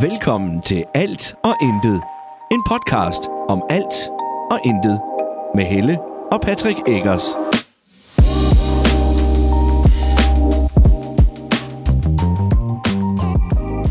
Velkommen 0.00 0.62
til 0.62 0.84
Alt 0.94 1.34
og 1.44 1.54
Intet. 1.62 2.02
En 2.50 2.62
podcast 2.68 3.22
om 3.48 3.62
alt 3.70 3.94
og 4.50 4.60
intet. 4.64 5.00
Med 5.54 5.64
Helle 5.64 5.98
og 6.32 6.40
Patrick 6.40 6.78
Eggers. 6.88 7.22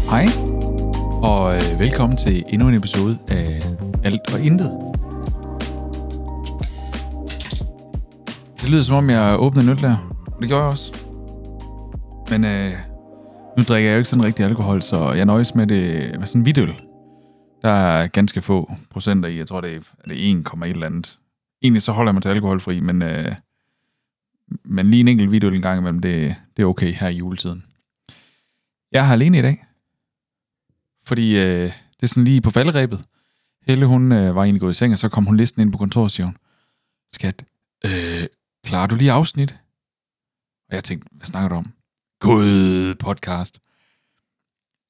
Hej, 0.09 0.25
og 1.23 1.55
øh, 1.55 1.80
velkommen 1.80 2.18
til 2.18 2.44
endnu 2.50 2.68
en 2.68 2.76
episode 2.76 3.20
af 3.28 3.62
Alt 4.04 4.34
og 4.34 4.39
Intet. 4.39 4.71
Det 8.62 8.70
lyder 8.70 8.84
som 8.84 8.96
om, 8.96 9.10
jeg 9.10 9.39
åbner 9.39 9.64
en 9.64 9.70
øl 9.70 9.82
der. 9.82 9.98
Det 10.39 10.48
gjorde 10.48 10.64
jeg 10.64 10.71
også. 10.71 10.94
Men 12.30 12.46
øh, 12.46 12.74
nu 13.58 13.64
drikker 13.64 13.89
jeg 13.89 13.96
jo 13.96 13.98
ikke 13.98 14.10
sådan 14.10 14.24
rigtig 14.24 14.46
alkohol, 14.46 14.82
så 14.82 15.12
jeg 15.12 15.26
nøjes 15.26 15.56
med 15.56 15.68
det 15.68 16.20
med 16.20 16.28
sådan 16.28 16.39
en 16.39 16.43
hvidøl. 16.43 16.74
Der 17.61 17.70
er 17.70 18.07
ganske 18.07 18.42
få 18.42 18.71
procenter 18.89 19.29
i. 19.29 19.38
Jeg 19.38 19.48
tror, 19.48 19.61
det 19.61 19.75
er, 19.75 19.79
er 20.00 20.07
det 20.07 20.46
1,1 20.48 20.68
eller 20.68 20.86
andet. 20.86 21.20
Egentlig 21.62 21.82
så 21.82 21.92
holder 21.92 22.10
jeg 22.10 22.15
mig 22.15 22.24
til 22.24 22.29
alkoholfri, 22.29 22.79
men, 22.79 23.01
øh, 23.01 23.36
men 24.64 24.92
lige 24.92 25.00
en 25.00 25.07
enkelt 25.07 25.29
hvidøl 25.29 25.56
en 25.56 25.62
gang 25.62 25.79
imellem, 25.79 26.00
det, 26.00 26.36
det 26.57 26.64
er 26.64 26.68
okay 26.68 26.93
her 26.93 27.07
i 27.07 27.18
juletiden. 27.18 27.64
Jeg 28.92 29.01
er 29.01 29.06
her 29.06 29.14
alene 29.14 29.39
i 29.39 29.42
dag, 29.42 29.65
fordi 31.04 31.37
øh, 31.37 31.71
det 31.71 32.03
er 32.03 32.08
sådan 32.08 32.23
lige 32.23 32.42
på 32.42 32.50
falderæbet. 32.50 33.06
Helle, 33.67 33.86
hun 33.86 34.12
øh, 34.12 34.36
var 34.36 34.44
egentlig 34.44 34.62
gået 34.62 34.72
i 34.72 34.78
seng, 34.78 34.94
og 34.94 34.98
så 34.98 35.09
kom 35.09 35.26
hun 35.26 35.38
listen 35.38 35.62
ind 35.62 35.72
på 35.72 35.78
kontoret 35.78 36.12
siger 36.12 36.26
hun, 36.26 36.38
Skat, 37.12 37.44
øh, 37.86 38.28
klarer 38.64 38.88
du 38.88 38.95
lige 38.95 39.12
afsnit? 39.12 39.52
Og 40.70 40.76
jeg 40.76 40.84
tænkte, 40.84 41.08
hvad 41.12 41.26
snakker 41.26 41.50
du 41.50 41.56
om? 41.56 41.73
God 42.20 42.95
podcast. 42.95 43.59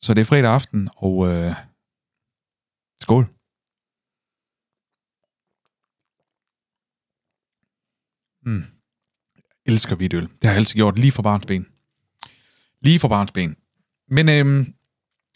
Så 0.02 0.14
det 0.14 0.22
er 0.22 0.26
fredag 0.26 0.52
aften, 0.52 0.90
og 0.98 1.28
øh, 1.28 1.54
skål. 3.02 3.28
Mm. 8.46 8.64
Jeg 9.66 9.74
elsker 9.74 9.96
hvidøl. 9.96 10.22
Det 10.22 10.44
har 10.44 10.50
jeg 10.50 10.58
altid 10.58 10.76
gjort 10.76 11.00
lige 11.00 11.12
fra 11.12 11.22
barnsben. 11.22 11.68
Lige 12.82 13.00
fra 13.00 13.08
barnsben. 13.08 13.56
Men 14.08 14.30
øh, 14.30 14.68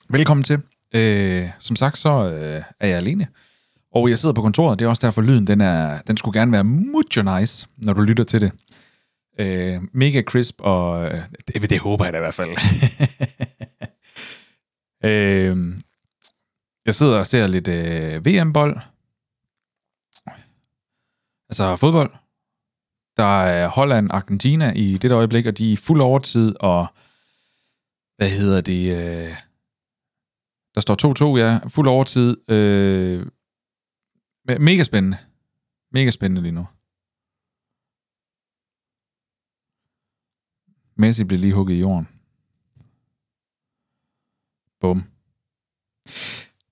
velkommen 0.10 0.44
til. 0.44 0.62
Øh, 0.96 1.50
som 1.60 1.76
sagt, 1.76 1.98
så 1.98 2.10
øh, 2.10 2.64
er 2.80 2.88
jeg 2.88 2.98
alene. 2.98 3.28
Og 3.92 4.10
jeg 4.10 4.20
sidder 4.20 4.36
på 4.36 4.42
kontoret. 4.42 4.80
Det 4.80 4.86
er 4.86 4.90
også 4.90 5.08
derfor, 5.08 5.22
lyden 5.22 5.48
den, 5.48 5.62
er, 5.62 6.02
den 6.02 6.18
skulle 6.18 6.40
gerne 6.40 6.52
være 6.52 6.64
mucho 6.64 7.38
nice, 7.40 7.68
når 7.78 7.94
du 7.94 8.02
lytter 8.02 8.24
til 8.24 8.42
det. 8.42 8.52
Øh, 9.40 9.82
mega 9.94 10.22
crisp, 10.22 10.62
og 10.62 11.06
øh, 11.06 11.24
det, 11.48 11.70
det 11.70 11.80
håber 11.80 12.06
jeg 12.06 12.14
da 12.14 12.18
i 12.18 12.22
hvert 12.22 12.34
fald. 12.34 12.50
øh, 15.10 15.76
jeg 16.86 16.96
sidder 16.96 17.20
og 17.20 17.28
ser 17.28 17.48
lidt 17.48 17.68
øh, 17.68 18.26
VM-bold. 18.26 18.80
Altså 21.50 21.76
fodbold. 21.76 22.12
Der 23.18 23.44
er 23.44 23.68
Holland-Argentina 23.68 24.72
i 24.76 24.98
det 24.98 25.12
øjeblik, 25.12 25.46
og 25.46 25.58
de 25.58 25.68
er 25.70 25.74
i 25.74 25.76
fuld 25.76 26.02
overtid, 26.02 26.56
og 26.60 26.88
hvad 28.18 28.30
hedder 28.30 28.62
det? 28.62 28.98
Øh, 28.98 29.36
der 30.76 30.82
står 30.82 31.36
2-2, 31.36 31.38
ja. 31.38 31.60
Fuld 31.68 31.88
overtid. 31.88 32.50
Øh, 32.50 33.26
mega 34.60 34.84
spændende. 34.84 35.18
Mega 35.92 36.10
spændende 36.10 36.42
lige 36.42 36.52
nu. 36.52 36.68
Messi 41.02 41.24
bliver 41.24 41.40
lige 41.40 41.54
hugget 41.54 41.76
i 41.76 41.80
jorden. 41.80 42.08
Bum. 44.82 45.04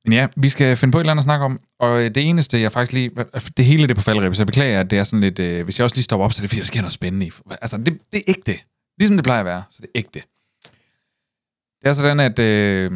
Men 0.04 0.14
ja, 0.14 0.28
vi 0.38 0.50
skal 0.50 0.78
finde 0.78 0.92
på 0.92 0.98
et 0.98 1.02
eller 1.02 1.12
andet 1.12 1.22
at 1.22 1.24
snakke 1.24 1.46
om, 1.46 1.60
og 1.80 2.02
øh, 2.02 2.16
det 2.16 2.30
eneste, 2.30 2.60
jeg 2.60 2.72
faktisk 2.72 2.94
lige... 2.94 3.12
Altså, 3.34 3.52
det 3.58 3.66
hele 3.66 3.88
det 3.88 3.96
på 3.96 4.02
faldrebet, 4.02 4.38
så 4.38 4.42
jeg 4.42 4.48
beklager, 4.48 4.80
at 4.80 4.90
det 4.90 5.00
er 5.00 5.04
sådan 5.04 5.22
lidt... 5.22 5.40
Øh, 5.40 5.64
hvis 5.64 5.80
jeg 5.80 5.84
også 5.84 5.96
lige 5.96 6.04
stopper 6.04 6.26
op, 6.26 6.34
så 6.34 6.42
er 6.42 6.44
det 6.44 6.50
fordi, 6.50 6.60
der 6.60 6.66
sker 6.66 6.82
noget 6.82 6.94
spændende 6.94 7.26
i. 7.26 7.32
Altså, 7.62 7.78
det, 7.78 7.86
det 7.86 8.18
er 8.18 8.24
ikke 8.28 8.42
det. 8.46 8.60
Ligesom 8.98 9.18
det 9.18 9.24
plejer 9.24 9.40
at 9.40 9.46
være, 9.46 9.64
så 9.70 9.78
det 9.82 9.88
er 9.88 10.00
ikke 10.00 10.10
det. 10.14 10.24
Det 11.82 11.90
er 11.90 11.94
sådan, 11.94 12.20
at 12.20 12.40
øh, 12.40 12.92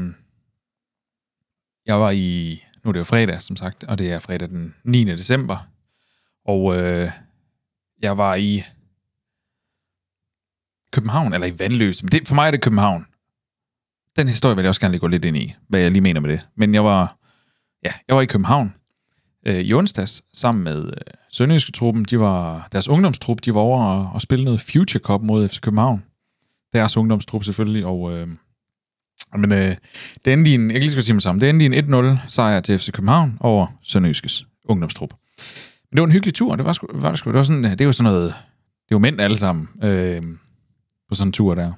jeg 1.85 1.99
var 1.99 2.11
i... 2.11 2.59
Nu 2.83 2.89
er 2.89 2.91
det 2.91 2.99
jo 2.99 3.03
fredag, 3.03 3.41
som 3.41 3.55
sagt, 3.55 3.83
og 3.83 3.97
det 3.97 4.11
er 4.11 4.19
fredag 4.19 4.49
den 4.49 4.75
9. 4.83 5.03
december. 5.03 5.67
Og 6.45 6.75
øh, 6.75 7.11
jeg 8.01 8.17
var 8.17 8.35
i 8.35 8.63
København, 10.93 11.33
eller 11.33 11.47
i 11.47 11.59
Vandløse. 11.59 12.05
Men 12.05 12.11
det, 12.11 12.27
for 12.27 12.35
mig 12.35 12.47
er 12.47 12.51
det 12.51 12.61
København. 12.61 13.05
Den 14.15 14.27
historie 14.27 14.55
vil 14.55 14.63
jeg 14.63 14.69
også 14.69 14.81
gerne 14.81 14.91
lige 14.91 14.99
gå 14.99 15.07
lidt 15.07 15.25
ind 15.25 15.37
i, 15.37 15.53
hvad 15.67 15.79
jeg 15.79 15.91
lige 15.91 16.01
mener 16.01 16.19
med 16.19 16.29
det. 16.29 16.41
Men 16.55 16.73
jeg 16.73 16.83
var, 16.83 17.17
ja, 17.85 17.91
jeg 18.07 18.15
var 18.15 18.21
i 18.21 18.25
København 18.25 18.73
øh, 19.45 19.59
i 19.59 19.73
onsdags 19.73 20.23
sammen 20.33 20.63
med 20.63 20.85
øh, 20.85 21.13
Sønderjyske 21.29 21.71
truppen. 21.71 22.03
De 22.03 22.19
var, 22.19 22.67
deres 22.71 22.87
ungdomstrup, 22.87 23.45
de 23.45 23.53
var 23.53 23.61
over 23.61 23.83
og, 23.83 24.11
og 24.13 24.21
spille 24.21 24.45
noget 24.45 24.61
Future 24.61 25.01
Cup 25.01 25.21
mod 25.21 25.47
FC 25.47 25.61
København. 25.61 26.03
Deres 26.73 26.97
ungdomstrup 26.97 27.43
selvfølgelig, 27.43 27.85
og... 27.85 28.13
Øh, 28.13 28.27
men 29.37 29.51
øh, 29.51 29.75
det 30.25 30.33
endte 30.33 30.51
i 30.51 30.53
en, 30.53 30.61
jeg 30.61 30.73
kan 30.73 30.81
lige 30.81 30.91
skal 30.91 31.03
sige 31.03 31.13
mig 31.13 31.21
sammen, 31.21 31.41
det 31.41 31.49
endte 31.49 31.65
i 31.65 31.77
en 31.77 31.93
1-0 31.93 32.19
sejr 32.27 32.59
til 32.59 32.79
FC 32.79 32.91
København 32.91 33.37
over 33.39 33.67
Sønderjyskes 33.83 34.45
ungdomstrup. 34.65 35.13
Men 35.89 35.95
det 35.95 36.01
var 36.01 36.05
en 36.07 36.11
hyggelig 36.11 36.33
tur, 36.33 36.55
det 36.55 36.65
var, 36.65 36.73
sgu, 36.73 36.87
var 36.93 37.09
det, 37.09 37.19
sgu, 37.19 37.29
det 37.29 37.37
var 37.37 37.43
sådan, 37.43 37.63
det 37.63 37.85
var 37.85 37.91
sådan 37.91 38.11
noget, 38.11 38.33
det 38.89 38.95
var 38.95 38.99
mænd 38.99 39.21
alle 39.21 39.37
sammen 39.37 39.69
øh, 39.83 40.21
på 41.13 41.17
sådan 41.17 41.27
en 41.27 41.33
tur 41.33 41.55
der. 41.55 41.73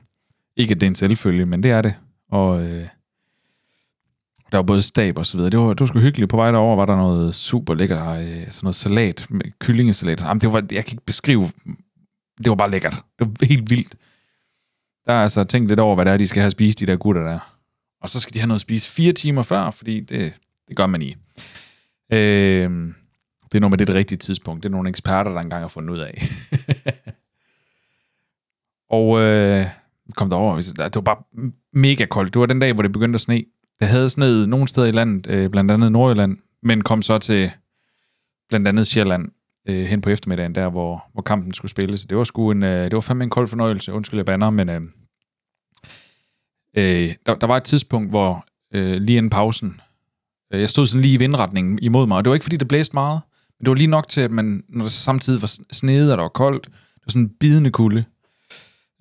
Ikke 0.56 0.72
at 0.72 0.80
det 0.80 0.88
er 0.88 0.90
en 0.90 0.96
selvfølge, 0.96 1.46
men 1.46 1.64
det 1.64 1.72
er 1.72 1.82
det. 1.82 1.94
Og 2.32 2.64
øh, 2.64 2.88
der 4.52 4.58
var 4.58 4.64
både 4.64 4.82
stab 4.82 5.18
og 5.18 5.26
så 5.26 5.38
videre. 5.38 5.50
Det 5.50 5.60
var, 5.60 5.68
det 5.68 5.80
var 5.80 5.86
sgu 5.86 6.00
hyggeligt. 6.00 6.30
På 6.30 6.38
vej 6.38 6.52
derover 6.52 6.76
var 6.76 6.86
der 6.86 6.96
noget 6.96 7.36
super 7.36 7.74
lækker, 7.74 8.10
øh, 8.10 8.26
sådan 8.26 8.60
noget 8.64 8.76
salat, 8.76 9.26
med 9.30 9.46
kyllingesalat. 9.60 10.22
Jamen, 10.22 10.42
det 10.42 10.54
var, 10.54 10.64
jeg 10.72 10.86
kan 10.86 10.94
ikke 10.94 11.06
beskrive, 11.06 11.52
det 12.38 12.50
var 12.50 12.56
bare 12.56 12.72
lækkert. 12.72 12.94
Det 13.20 13.28
var 13.28 13.46
helt 13.46 13.70
vildt. 13.70 13.96
Der 15.06 15.14
er 15.14 15.24
altså 15.24 15.44
tænkt 15.44 15.68
lidt 15.68 15.80
over, 15.80 15.96
hvad 15.96 16.06
det 16.06 16.14
er, 16.14 16.18
de 16.18 16.28
skal 16.28 16.42
have 16.42 16.52
spist, 16.52 16.80
de 16.80 16.86
der 16.86 16.96
gutter 16.96 17.24
der. 17.24 17.40
Og 18.02 18.10
så 18.10 18.20
skal 18.20 18.34
de 18.34 18.40
have 18.40 18.48
noget 18.48 18.58
at 18.58 18.62
spise 18.62 18.90
fire 18.90 19.14
timer 19.14 19.44
før, 19.44 19.72
fordi 19.72 20.00
det, 20.00 20.34
det 20.68 20.78
gør 20.78 20.86
man 20.86 21.02
i. 21.02 21.16
Øh, 22.12 22.70
det 23.52 23.56
er 23.56 23.60
noget 23.60 23.72
med 23.72 23.78
det, 23.78 23.88
det 23.88 23.96
rigtige 23.96 24.18
tidspunkt. 24.18 24.64
Det 24.64 24.70
er 24.70 24.72
nogle 24.72 24.90
eksperter, 24.90 25.32
der 25.32 25.42
engang 25.42 25.64
har 25.64 25.68
fundet 25.68 25.90
ud 25.94 26.00
af. 26.00 26.22
og 28.90 29.20
øh, 29.22 29.66
kom 30.16 30.30
derover. 30.30 30.56
Det 30.56 30.96
var 30.96 31.02
bare 31.02 31.18
mega 31.74 32.06
koldt. 32.06 32.34
Det 32.34 32.40
var 32.40 32.46
den 32.46 32.60
dag, 32.60 32.74
hvor 32.74 32.82
det 32.82 32.92
begyndte 32.92 33.18
at 33.18 33.22
sne. 33.22 33.44
Det 33.80 33.88
havde 33.88 34.10
sneet 34.10 34.50
nogle 34.50 34.68
steder 34.68 34.88
i 34.88 34.92
landet, 34.92 35.28
øh, 35.28 35.50
blandt 35.50 35.72
andet 35.72 35.92
Nordjylland, 35.92 36.38
men 36.64 36.82
kom 36.82 37.02
så 37.02 37.18
til 37.18 37.52
blandt 38.50 38.68
andet 38.68 38.88
Sjælland 38.88 39.32
øh, 39.70 39.86
hen 39.86 40.02
på 40.02 40.10
eftermiddagen, 40.10 40.56
der 40.56 40.70
hvor, 40.70 41.04
hvor 41.14 41.22
kampen 41.22 41.54
skulle 41.54 41.72
spilles. 41.72 42.06
Det 42.06 42.18
var 42.18 42.24
sgu 42.24 42.52
en, 42.52 42.64
øh, 42.64 42.84
det 42.86 42.94
var 42.94 43.02
fandme 43.02 43.24
en 43.24 43.30
kold 43.30 43.48
fornøjelse, 43.48 43.94
undskyld 43.94 44.18
jeg 44.18 44.26
banner, 44.26 44.50
men 44.50 44.70
øh, 44.70 44.82
øh, 46.78 47.16
der, 47.26 47.36
der 47.36 47.48
var 47.48 47.58
et 47.58 47.64
tidspunkt, 47.64 48.10
hvor 48.10 48.46
øh, 48.74 49.02
lige 49.02 49.18
inden 49.18 49.30
pausen, 49.30 49.82
øh, 50.54 50.60
jeg 50.60 50.70
stod 50.70 50.88
sådan 50.88 51.02
lige 51.02 51.14
i 51.14 51.18
vindretningen 51.18 51.80
imod 51.82 52.08
mig, 52.08 52.18
og 52.18 52.26
det 52.26 52.30
var 52.30 52.36
ikke 52.36 52.44
fordi, 52.44 52.58
det 52.58 52.68
blæste 52.68 52.94
meget, 52.94 53.22
men 53.60 53.66
det 53.66 53.70
var 53.70 53.76
lige 53.76 53.88
nok 53.88 54.08
til, 54.08 54.22
at 54.22 54.32
man, 54.32 54.64
når 54.70 54.84
der 54.84 54.90
samtidig 54.90 55.42
var 55.42 55.52
snedet, 55.72 56.12
og 56.12 56.18
der 56.18 56.24
var 56.24 56.30
koldt, 56.30 56.66
det 56.66 57.02
var 57.06 57.12
sådan 57.12 57.22
en 57.22 57.34
bidende 57.40 57.72
kulde. 57.72 58.06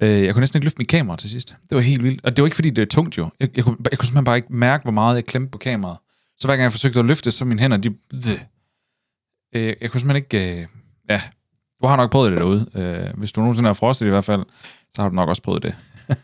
Øh, 0.03 0.25
jeg 0.25 0.35
kunne 0.35 0.41
næsten 0.41 0.57
ikke 0.57 0.67
løfte 0.67 0.79
mit 0.79 0.89
kamera 0.89 1.17
til 1.17 1.31
sidst. 1.31 1.57
Det 1.69 1.77
var 1.77 1.81
helt 1.81 2.03
vildt. 2.03 2.25
Og 2.25 2.37
det 2.37 2.43
var 2.43 2.47
ikke 2.47 2.55
fordi, 2.55 2.71
det 2.71 2.83
er 2.83 2.87
tungt 2.87 3.19
jo. 3.19 3.31
Jeg, 3.41 3.57
jeg, 3.57 3.65
kunne, 3.65 3.77
jeg 3.91 3.99
kunne 3.99 4.07
simpelthen 4.07 4.25
bare 4.25 4.37
ikke 4.37 4.55
mærke, 4.55 4.83
hvor 4.83 4.93
meget 4.93 5.17
jeg 5.17 5.27
klemte 5.27 5.51
på 5.51 5.59
kameraet. 5.59 5.99
Så 6.39 6.49
hver 6.49 6.57
gang 6.57 6.63
jeg 6.63 6.73
forsøgte 6.73 6.99
at 6.99 7.05
løfte, 7.05 7.31
så 7.31 7.45
mine 7.45 7.61
hænder, 7.61 7.77
de... 7.77 7.97
Øh, 9.55 9.75
jeg 9.81 9.91
kunne 9.91 10.01
simpelthen 10.01 10.17
ikke... 10.17 10.61
Øh, 10.63 10.67
ja, 11.11 11.23
du 11.83 11.87
har 11.87 11.97
nok 11.97 12.11
prøvet 12.11 12.31
det 12.31 12.39
derude. 12.39 12.71
Øh, 12.75 13.19
hvis 13.19 13.33
du 13.33 13.41
nogensinde 13.41 13.69
har 13.69 13.75
frostet 13.75 14.07
i 14.07 14.09
hvert 14.09 14.25
fald, 14.25 14.43
så 14.93 15.03
har 15.03 15.09
du 15.09 15.15
nok 15.15 15.29
også 15.29 15.43
prøvet 15.43 15.63
det. 15.63 15.77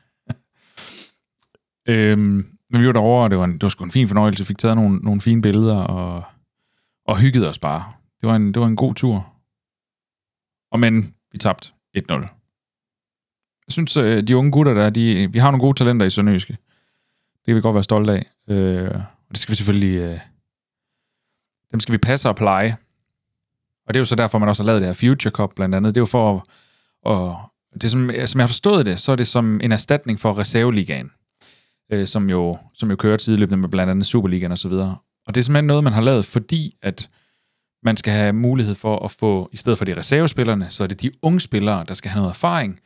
øh, 1.88 2.18
men 2.18 2.80
vi 2.80 2.86
var 2.86 2.92
derovre, 2.92 3.24
og 3.24 3.30
det 3.30 3.38
var, 3.38 3.44
en, 3.44 3.52
det 3.52 3.62
var 3.62 3.68
sgu 3.68 3.84
en 3.84 3.90
fin 3.90 4.08
fornøjelse. 4.08 4.42
Vi 4.42 4.46
fik 4.46 4.58
taget 4.58 4.76
nogle, 4.76 4.96
nogle 4.96 5.20
fine 5.20 5.42
billeder, 5.42 5.76
og, 5.76 6.24
og 7.06 7.18
hyggede 7.18 7.48
os 7.48 7.58
bare. 7.58 7.92
Det 8.20 8.28
var, 8.28 8.36
en, 8.36 8.54
det 8.54 8.60
var 8.60 8.66
en 8.66 8.76
god 8.76 8.94
tur. 8.94 9.32
Og 10.72 10.80
men, 10.80 11.14
vi 11.32 11.38
tabte 11.38 11.68
1-0 11.98 12.39
synes, 13.70 13.96
øh, 13.96 14.22
de 14.22 14.36
unge 14.36 14.52
gutter 14.52 14.74
der, 14.74 14.90
de, 14.90 15.32
vi 15.32 15.38
har 15.38 15.50
nogle 15.50 15.60
gode 15.60 15.78
talenter 15.78 16.06
i 16.06 16.10
Sønderjyske. 16.10 16.52
Det 16.52 17.46
kan 17.46 17.56
vi 17.56 17.60
godt 17.60 17.74
være 17.74 17.84
stolte 17.84 18.12
af. 18.12 18.26
Øh, 18.48 18.90
og 18.94 19.30
det 19.30 19.38
skal 19.38 19.52
vi 19.52 19.56
selvfølgelig... 19.56 19.96
Øh, 19.96 20.18
dem 21.72 21.80
skal 21.80 21.92
vi 21.92 21.98
passe 21.98 22.28
og 22.28 22.36
pleje. 22.36 22.76
Og 23.86 23.94
det 23.94 23.96
er 23.96 24.00
jo 24.00 24.04
så 24.04 24.14
derfor, 24.14 24.38
man 24.38 24.48
også 24.48 24.62
har 24.62 24.66
lavet 24.66 24.80
det 24.80 24.88
her 24.88 25.08
Future 25.08 25.30
Cup 25.30 25.50
blandt 25.56 25.74
andet. 25.74 25.94
Det 25.94 26.00
er 26.00 26.02
jo 26.02 26.06
for 26.06 26.36
at... 26.36 26.42
Og 27.02 27.50
det 27.80 27.90
som, 27.90 28.10
som 28.26 28.38
jeg 28.38 28.42
har 28.42 28.46
forstået 28.46 28.86
det, 28.86 29.00
så 29.00 29.12
er 29.12 29.16
det 29.16 29.26
som 29.26 29.60
en 29.62 29.72
erstatning 29.72 30.20
for 30.20 30.38
reserveligaen, 30.38 31.10
øh, 31.92 32.06
som, 32.06 32.30
jo, 32.30 32.58
som 32.74 32.90
jo 32.90 32.96
kører 32.96 33.16
tidløbende 33.16 33.56
med 33.60 33.68
blandt 33.68 33.90
andet 33.90 34.06
Superligaen 34.06 34.52
og 34.52 34.58
så 34.58 34.68
videre. 34.68 34.96
Og 35.26 35.34
det 35.34 35.40
er 35.40 35.44
simpelthen 35.44 35.66
noget, 35.66 35.84
man 35.84 35.92
har 35.92 36.00
lavet, 36.00 36.24
fordi 36.24 36.76
at 36.82 37.08
man 37.82 37.96
skal 37.96 38.12
have 38.12 38.32
mulighed 38.32 38.74
for 38.74 39.04
at 39.04 39.10
få, 39.10 39.48
i 39.52 39.56
stedet 39.56 39.78
for 39.78 39.84
de 39.84 39.96
reservespillerne, 39.96 40.70
så 40.70 40.82
er 40.82 40.88
det 40.88 41.02
de 41.02 41.10
unge 41.22 41.40
spillere, 41.40 41.84
der 41.88 41.94
skal 41.94 42.10
have 42.10 42.20
noget 42.20 42.30
erfaring, 42.30 42.80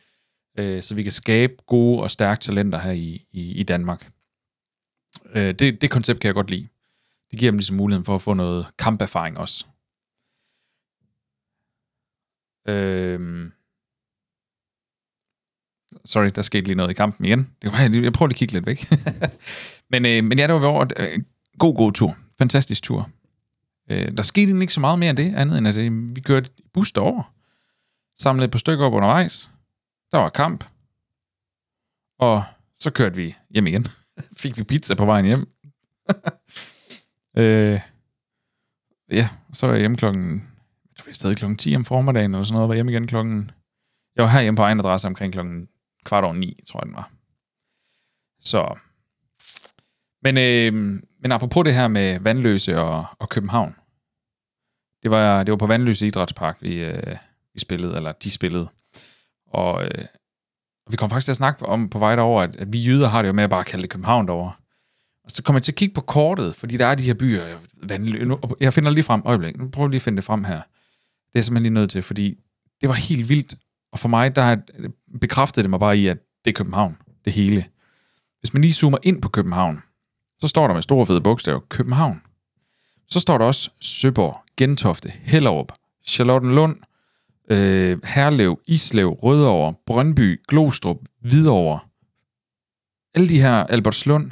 øh, 0.59 0.83
så 0.83 0.95
vi 0.95 1.03
kan 1.03 1.13
skabe 1.13 1.53
gode 1.67 2.03
og 2.03 2.11
stærke 2.11 2.41
talenter 2.41 2.79
her 2.79 2.93
i, 2.93 3.27
i, 3.33 3.53
i 3.53 3.63
Danmark. 3.63 4.11
Øh, 5.35 5.55
det, 5.55 5.81
det 5.81 5.91
koncept 5.91 6.21
kan 6.21 6.29
jeg 6.29 6.35
godt 6.35 6.51
lide. 6.51 6.69
Det 7.31 7.39
giver 7.39 7.53
dem 7.53 7.59
ligesom 7.59 7.77
muligheden 7.77 8.05
for 8.05 8.15
at 8.15 8.23
få 8.23 8.35
noget 8.35 8.67
kamperfaring 8.79 9.39
også. 9.39 9.67
Øh, 12.69 13.51
Sorry, 16.05 16.31
der 16.35 16.43
skete 16.43 16.67
lige 16.67 16.75
noget 16.75 16.91
i 16.91 16.95
kampen 16.95 17.27
igen. 17.27 17.51
Det 17.63 17.73
var, 17.73 17.79
jeg, 18.03 18.13
prøver 18.13 18.29
lige 18.29 18.35
at 18.35 18.39
kigge 18.39 18.53
lidt 18.53 18.67
væk. 18.67 18.87
men, 19.91 20.07
øh, 20.07 20.25
men 20.25 20.39
ja, 20.39 20.47
det 20.47 20.55
var 20.55 20.67
over 20.67 20.87
øh, 20.97 21.21
god, 21.59 21.77
god 21.77 21.93
tur. 21.93 22.17
Fantastisk 22.39 22.83
tur. 22.83 23.11
Øh, 23.91 24.17
der 24.17 24.23
skete 24.23 24.61
ikke 24.61 24.73
så 24.73 24.81
meget 24.81 24.99
mere 24.99 25.11
end 25.11 25.17
det, 25.17 25.35
andet 25.35 25.59
end 25.59 25.69
at 25.69 25.77
øh, 25.77 26.17
vi 26.17 26.21
kørte 26.21 26.51
bus 26.73 26.93
derover. 26.93 27.33
Samlede 28.17 28.45
et 28.45 28.51
par 28.51 28.59
stykker 28.59 28.87
op 28.87 28.93
undervejs. 28.93 29.51
Der 30.15 30.21
var 30.21 30.29
kamp. 30.29 30.65
Og 32.19 32.45
så 32.77 32.91
kørte 32.91 33.17
vi 33.17 33.35
hjem 33.51 33.67
igen. 33.67 33.87
Fik 34.43 34.57
vi 34.59 34.65
pizza 34.65 34.95
på 34.95 35.05
vejen 35.05 35.25
hjem. 35.25 35.49
øh, 37.41 37.81
ja, 39.11 39.29
så 39.53 39.67
var 39.67 39.75
jeg 39.75 39.81
hjemme 39.81 39.97
klokken, 39.97 40.33
jeg 40.85 40.97
tror, 40.99 41.09
jeg 41.09 41.15
stadig 41.15 41.37
klokken 41.37 41.59
10 41.59 41.77
om 41.77 41.85
formiddagen, 41.85 42.35
eller 42.35 42.45
sådan 42.45 42.55
noget, 42.55 42.69
var 42.69 42.75
hjemme 42.75 42.93
igen 42.93 43.07
klokken, 43.07 43.51
jeg 44.17 44.25
var 44.25 44.31
herhjemme 44.31 44.57
på 44.57 44.63
egen 44.63 44.81
adresse 44.81 45.09
omkring 45.09 45.33
klokken 45.33 45.69
kvart 46.05 46.25
over 46.25 46.35
9, 46.35 46.61
tror 46.69 46.81
jeg 46.81 46.87
den 46.87 46.95
var. 46.95 47.11
Så, 48.41 48.79
men, 50.23 50.37
øh, 50.37 51.03
men 51.21 51.33
apropos 51.33 51.65
det 51.65 51.75
her 51.75 51.89
med 51.89 52.21
Vandløse 52.21 52.79
og, 52.81 53.07
og 53.19 53.29
København, 53.29 53.77
det 55.03 55.11
var, 55.11 55.43
det 55.43 55.53
var 55.53 55.59
på 55.59 55.67
Vandløse 55.67 56.07
Idrætspark, 56.07 56.63
vi, 56.63 56.75
øh, 56.85 57.17
vi 57.55 57.61
spillede, 57.61 57.97
eller 57.97 58.13
de 58.13 58.31
spillede. 58.31 58.69
Og 59.55 59.85
øh, 59.85 60.05
vi 60.91 60.97
kom 60.97 61.11
faktisk 61.11 61.25
til 61.25 61.33
at 61.33 61.37
snakke 61.37 61.67
om 61.67 61.89
på 61.89 61.99
vej 61.99 62.17
derover, 62.17 62.43
at, 62.43 62.57
at 62.57 62.73
vi 62.73 62.85
jyder 62.85 63.09
har 63.09 63.23
det 63.23 63.29
jo 63.29 63.33
med 63.33 63.45
at 63.45 63.51
bare 63.51 63.65
kalde 63.65 63.83
det 63.83 63.91
København 63.91 64.27
derovre. 64.27 64.53
Og 65.25 65.31
så 65.31 65.43
kommer 65.43 65.59
jeg 65.59 65.63
til 65.63 65.73
at 65.73 65.77
kigge 65.77 65.95
på 65.95 66.01
kortet, 66.01 66.55
fordi 66.55 66.77
der 66.77 66.87
er 66.87 66.95
de 66.95 67.03
her 67.03 67.15
byer. 67.15 67.59
Nu, 68.25 68.39
jeg 68.61 68.73
finder 68.73 68.91
lige 68.91 69.05
frem, 69.05 69.23
øjeblik, 69.25 69.57
nu 69.57 69.69
prøver 69.69 69.87
jeg 69.87 69.91
lige 69.91 69.99
at 69.99 70.03
finde 70.03 70.17
det 70.17 70.25
frem 70.25 70.45
her. 70.45 70.55
Det 70.55 70.61
er 70.61 71.31
jeg 71.35 71.45
simpelthen 71.45 71.73
lige 71.73 71.81
nødt 71.81 71.91
til, 71.91 72.03
fordi 72.03 72.39
det 72.81 72.89
var 72.89 72.95
helt 72.95 73.29
vildt. 73.29 73.55
Og 73.93 73.99
for 73.99 74.09
mig, 74.09 74.37
der 74.37 74.57
bekræftede 75.21 75.63
det 75.63 75.71
mig 75.71 75.81
bare 75.81 75.99
i, 75.99 76.07
at 76.07 76.19
det 76.45 76.51
er 76.51 76.55
København, 76.55 76.97
det 77.25 77.33
hele. 77.33 77.67
Hvis 78.41 78.53
man 78.53 78.63
lige 78.63 78.75
zoomer 78.75 78.99
ind 79.03 79.23
på 79.23 79.29
København, 79.29 79.83
så 80.41 80.49
står 80.49 80.67
der 80.67 80.75
med 80.75 80.83
store 80.83 81.07
fede 81.07 81.21
bogstaver, 81.21 81.61
København. 81.69 82.23
Så 83.09 83.21
står 83.21 83.39
der 83.39 83.45
også 83.45 83.71
Søborg, 83.81 84.41
Gentofte, 84.57 85.13
Hellerup, 85.23 85.73
Charlottenlund, 86.07 86.77
øh, 87.51 87.99
Herlev, 88.05 88.61
Islev, 88.67 89.09
Rødovre, 89.09 89.75
Brøndby, 89.87 90.41
Glostrup, 90.49 90.99
Hvidovre. 91.21 91.81
Alle 93.15 93.29
de 93.29 93.41
her, 93.41 93.55
Albertslund. 93.55 94.31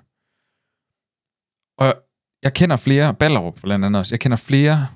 Og 1.78 1.94
jeg 2.42 2.54
kender 2.54 2.76
flere, 2.76 3.14
Ballerup 3.14 3.60
blandt 3.62 3.84
andet 3.84 3.98
også, 3.98 4.14
jeg 4.14 4.20
kender 4.20 4.36
flere 4.36 4.88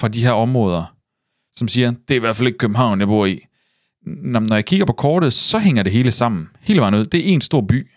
fra 0.00 0.08
de 0.08 0.22
her 0.22 0.32
områder, 0.32 0.96
som 1.54 1.68
siger, 1.68 1.90
det 1.90 2.10
er 2.10 2.16
i 2.16 2.18
hvert 2.20 2.36
fald 2.36 2.46
ikke 2.46 2.58
København, 2.58 3.00
jeg 3.00 3.08
bor 3.08 3.26
i. 3.26 3.46
Når 4.06 4.54
jeg 4.54 4.64
kigger 4.64 4.86
på 4.86 4.92
kortet, 4.92 5.32
så 5.32 5.58
hænger 5.58 5.82
det 5.82 5.92
hele 5.92 6.10
sammen. 6.10 6.48
Hele 6.60 6.80
vejen 6.80 6.94
ud. 6.94 7.06
Det 7.06 7.20
er 7.20 7.24
en 7.24 7.40
stor 7.40 7.60
by. 7.60 7.90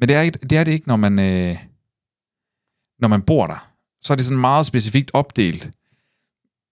Men 0.00 0.08
det 0.08 0.16
er, 0.16 0.30
det 0.30 0.52
er 0.52 0.64
det 0.64 0.72
ikke, 0.72 0.88
når 0.88 0.96
man, 0.96 1.18
øh, 1.18 1.56
når 2.98 3.08
man 3.08 3.22
bor 3.22 3.46
der. 3.46 3.70
Så 4.02 4.12
er 4.12 4.16
det 4.16 4.24
sådan 4.24 4.40
meget 4.40 4.66
specifikt 4.66 5.10
opdelt. 5.14 5.70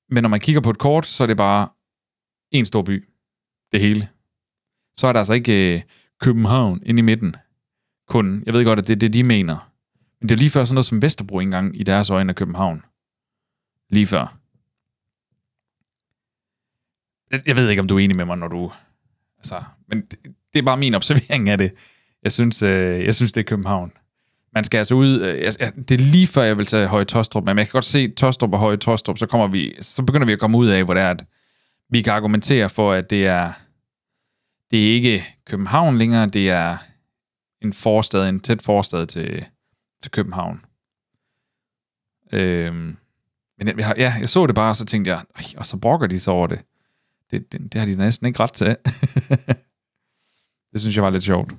Men 0.08 0.22
når 0.22 0.28
man 0.28 0.40
kigger 0.40 0.60
på 0.60 0.70
et 0.70 0.78
kort, 0.78 1.06
så 1.06 1.22
er 1.22 1.26
det 1.26 1.36
bare 1.36 1.68
en 2.50 2.64
stor 2.64 2.82
by. 2.82 3.08
Det 3.72 3.80
hele. 3.80 4.08
Så 4.94 5.06
er 5.06 5.12
der 5.12 5.20
altså 5.20 5.34
ikke 5.34 5.74
øh, 5.74 5.82
København 6.20 6.82
inde 6.86 6.98
i 6.98 7.02
midten. 7.02 7.36
Kun. 8.08 8.42
Jeg 8.46 8.54
ved 8.54 8.64
godt, 8.64 8.78
at 8.78 8.86
det 8.86 8.92
er 8.92 8.98
det, 8.98 9.12
de 9.12 9.22
mener. 9.22 9.72
Men 10.20 10.28
det 10.28 10.34
er 10.34 10.38
lige 10.38 10.50
før 10.50 10.64
sådan 10.64 10.74
noget 10.74 10.86
som 10.86 11.02
Vesterbro 11.02 11.38
engang 11.40 11.80
i 11.80 11.82
deres 11.82 12.10
øjne 12.10 12.30
af 12.30 12.36
København. 12.36 12.84
Lige 13.90 14.06
før. 14.06 14.38
Jeg 17.46 17.56
ved 17.56 17.70
ikke, 17.70 17.80
om 17.80 17.88
du 17.88 17.96
er 17.96 18.04
enig 18.04 18.16
med 18.16 18.24
mig, 18.24 18.38
når 18.38 18.48
du... 18.48 18.72
Altså, 19.38 19.62
men 19.88 20.00
det, 20.00 20.18
det 20.52 20.58
er 20.58 20.62
bare 20.62 20.76
min 20.76 20.94
observering 21.00 21.48
af 21.48 21.58
det. 21.58 21.72
Jeg 22.22 22.32
synes, 22.32 22.62
øh, 22.62 23.04
jeg 23.04 23.14
synes 23.14 23.32
det 23.32 23.40
er 23.40 23.44
København. 23.44 23.92
Man 24.54 24.64
skal 24.64 24.78
altså 24.78 24.94
ud... 24.94 25.20
Øh, 25.20 25.52
det 25.88 25.90
er 25.90 26.12
lige 26.12 26.26
før, 26.26 26.42
jeg 26.42 26.58
vil 26.58 26.66
tage 26.66 26.86
Høje 26.86 27.04
Tostrup, 27.04 27.44
men 27.44 27.58
jeg 27.58 27.66
kan 27.66 27.72
godt 27.72 27.84
se 27.84 28.08
Tostrup 28.08 28.52
og 28.52 28.58
Høje 28.58 28.76
Tostrup, 28.76 29.18
så, 29.18 29.26
kommer 29.26 29.46
vi, 29.46 29.74
så 29.80 30.02
begynder 30.02 30.26
vi 30.26 30.32
at 30.32 30.38
komme 30.38 30.58
ud 30.58 30.66
af, 30.66 30.84
hvor 30.84 30.94
det 30.94 31.02
er, 31.02 31.10
at 31.10 31.24
vi 31.90 32.02
kan 32.02 32.12
argumentere 32.12 32.68
for, 32.68 32.92
at 32.92 33.10
det 33.10 33.26
er, 33.26 33.52
det 34.70 34.88
er 34.88 34.94
ikke 34.94 35.24
København 35.44 35.98
længere, 35.98 36.26
det 36.26 36.50
er 36.50 36.76
en 37.62 37.72
forstad, 37.72 38.28
en 38.28 38.40
tæt 38.40 38.62
forstad 38.62 39.06
til, 39.06 39.44
til 40.02 40.10
København. 40.10 40.64
Øhm, 42.32 42.96
men 43.58 43.68
jeg, 43.68 43.94
ja, 43.96 44.14
jeg 44.20 44.28
så 44.28 44.46
det 44.46 44.54
bare, 44.54 44.70
og 44.70 44.76
så 44.76 44.84
tænkte 44.84 45.10
jeg, 45.10 45.22
og 45.56 45.66
så 45.66 45.76
brokker 45.76 46.06
de 46.06 46.20
så 46.20 46.30
over 46.30 46.46
det. 46.46 46.60
Det, 47.30 47.52
det, 47.52 47.72
det 47.72 47.80
har 47.80 47.86
de 47.86 47.96
næsten 47.96 48.26
ikke 48.26 48.40
ret 48.40 48.52
til. 48.52 48.66
det 50.72 50.80
synes 50.80 50.96
jeg 50.96 51.04
var 51.04 51.10
lidt 51.10 51.24
sjovt. 51.24 51.54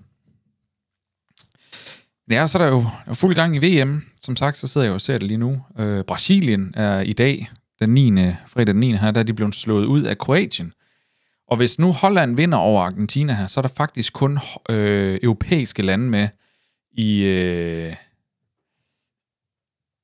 Ja, 2.29 2.47
så 2.47 2.57
er 2.57 2.63
der 2.63 2.71
jo 3.07 3.13
fuld 3.13 3.35
gang 3.35 3.55
i 3.55 3.81
VM. 3.81 4.01
Som 4.19 4.35
sagt, 4.35 4.57
så 4.57 4.67
sidder 4.67 4.85
jeg 4.85 4.89
jo 4.89 4.93
og 4.93 5.01
ser 5.01 5.17
det 5.17 5.27
lige 5.27 5.37
nu. 5.37 5.65
Øh, 5.79 6.03
Brasilien 6.03 6.73
er 6.77 6.99
i 6.99 7.13
dag, 7.13 7.49
den 7.79 7.89
9. 7.89 8.11
fredag 8.47 8.67
den 8.67 8.79
9. 8.79 8.95
her, 8.95 9.11
der 9.11 9.19
er 9.19 9.23
de 9.23 9.33
blevet 9.33 9.55
slået 9.55 9.85
ud 9.85 10.03
af 10.03 10.17
Kroatien. 10.17 10.73
Og 11.47 11.57
hvis 11.57 11.79
nu 11.79 11.91
Holland 11.91 12.35
vinder 12.35 12.57
over 12.57 12.83
Argentina 12.83 13.33
her, 13.33 13.47
så 13.47 13.59
er 13.59 13.61
der 13.61 13.69
faktisk 13.69 14.13
kun 14.13 14.39
øh, 14.69 15.19
europæiske 15.23 15.81
lande 15.81 16.09
med 16.09 16.29
i, 16.91 17.23
øh, 17.23 17.95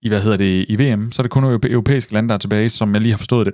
i, 0.02 0.08
hvad 0.08 0.22
hedder 0.22 0.38
det, 0.38 0.66
i 0.70 0.76
VM. 0.76 1.12
Så 1.12 1.22
er 1.22 1.24
det 1.24 1.32
kun 1.32 1.44
europæiske 1.44 2.14
lande, 2.14 2.30
der 2.30 2.36
er 2.36 2.40
tilbage, 2.40 2.70
som 2.70 2.94
jeg 2.94 3.02
lige 3.02 3.12
har 3.12 3.18
forstået 3.18 3.46
det. 3.46 3.54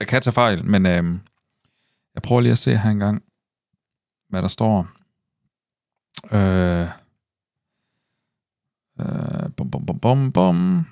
Jeg 0.00 0.08
kan 0.08 0.22
tage 0.22 0.34
fejl, 0.34 0.64
men 0.64 0.86
øh, 0.86 1.04
jeg 2.14 2.22
prøver 2.22 2.40
lige 2.40 2.52
at 2.52 2.58
se 2.58 2.76
her 2.76 2.90
engang, 2.90 3.22
hvad 4.28 4.42
der 4.42 4.48
står. 4.48 4.88
Øh, 6.32 6.88
bom, 10.02 10.32
bom, 10.32 10.32
bom. 10.32 10.86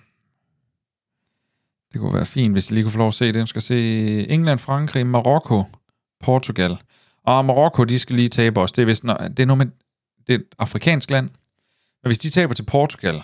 Det 1.93 2.01
kunne 2.01 2.15
være 2.15 2.27
fint, 2.27 2.53
hvis 2.53 2.71
jeg 2.71 2.75
lige 2.75 2.85
kunne 2.85 2.93
få 2.93 2.99
lov 2.99 3.09
at 3.09 3.15
se 3.15 3.27
det. 3.27 3.37
Jeg 3.37 3.49
skal 3.49 3.63
se 3.63 3.79
England, 4.29 4.59
Frankrig, 4.59 5.07
Marokko, 5.07 5.65
Portugal. 6.21 6.79
Og 7.23 7.45
Marokko, 7.45 7.85
de 7.85 7.99
skal 7.99 8.17
lige 8.17 8.29
tabe 8.29 8.61
os. 8.61 8.73
Det 8.73 8.83
er, 8.83 8.87
vist, 8.87 9.03
det 9.03 9.41
er 9.41 9.45
noget 9.45 9.59
med, 9.59 9.67
det 10.27 10.35
er 10.35 10.39
et 10.39 10.47
afrikansk 10.59 11.11
land. 11.11 11.31
Men 12.03 12.09
hvis 12.09 12.19
de 12.19 12.31
taber 12.31 12.55
til 12.55 12.65
Portugal, 12.67 13.23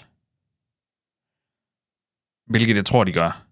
hvilket 2.47 2.77
jeg 2.77 2.87
tror, 2.87 3.05
de 3.05 3.13
gør, 3.13 3.47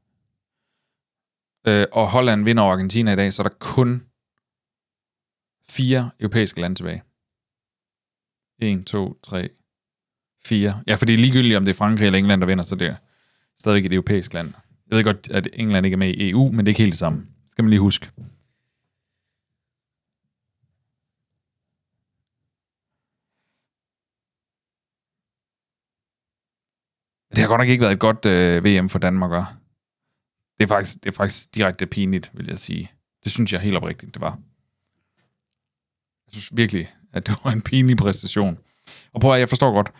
øh, 1.67 1.87
og 1.93 2.11
Holland 2.11 2.45
vinder 2.45 2.63
over 2.63 2.73
Argentina 2.73 3.13
i 3.13 3.17
dag, 3.17 3.33
så 3.33 3.43
er 3.43 3.49
der 3.49 3.55
kun 3.61 4.07
fire 5.69 6.11
europæiske 6.21 6.61
lande 6.61 6.77
tilbage. 6.77 7.03
1, 8.59 8.87
2, 8.87 9.21
3, 9.23 9.49
Fire. 10.45 10.83
Ja, 10.87 10.95
for 10.95 11.07
det 11.07 11.15
er 11.15 11.19
ligegyldigt, 11.19 11.57
om 11.57 11.65
det 11.65 11.73
er 11.73 11.77
Frankrig 11.77 12.07
eller 12.07 12.19
England, 12.19 12.41
der 12.41 12.47
vinder, 12.47 12.65
så 12.65 12.77
det 12.77 12.87
er 12.87 12.95
stadig 13.59 13.87
et 13.87 13.93
europæisk 13.93 14.35
land. 14.35 14.55
Jeg 14.91 14.97
ved 14.97 15.05
godt, 15.05 15.29
at 15.31 15.49
England 15.53 15.87
ikke 15.87 15.95
er 15.95 15.99
med 15.99 16.09
i 16.09 16.31
EU, 16.31 16.53
men 16.53 16.59
det 16.59 16.65
er 16.65 16.69
ikke 16.69 16.83
helt 16.83 16.93
det 16.93 16.99
samme. 16.99 17.19
Det 17.19 17.51
skal 17.51 17.65
man 17.65 17.71
lige 17.71 17.81
huske. 17.81 18.11
Det 27.31 27.39
har 27.39 27.49
godt 27.49 27.59
nok 27.61 27.69
ikke 27.69 27.81
været 27.81 27.93
et 27.93 27.99
godt 27.99 28.25
øh, 28.25 28.65
VM 28.65 28.89
for 28.89 28.99
Danmark, 28.99 29.31
og 29.31 29.47
det 30.59 30.65
er, 30.65 30.69
faktisk, 30.69 31.05
det 31.05 31.07
er 31.07 31.13
faktisk 31.13 31.55
direkte 31.55 31.87
pinligt, 31.87 32.31
vil 32.35 32.47
jeg 32.47 32.59
sige. 32.59 32.91
Det 33.25 33.33
synes 33.33 33.53
jeg 33.53 33.61
helt 33.61 33.77
oprigtigt, 33.77 34.15
det 34.15 34.21
var. 34.21 34.39
Jeg 36.27 36.33
synes 36.33 36.57
virkelig, 36.57 36.89
at 37.13 37.27
det 37.27 37.35
var 37.45 37.51
en 37.51 37.63
pinlig 37.63 37.97
præstation. 37.97 38.59
Og 39.13 39.21
prøv 39.21 39.35
at 39.35 39.41
jeg 39.41 39.49
forstår 39.49 39.73
godt, 39.73 39.93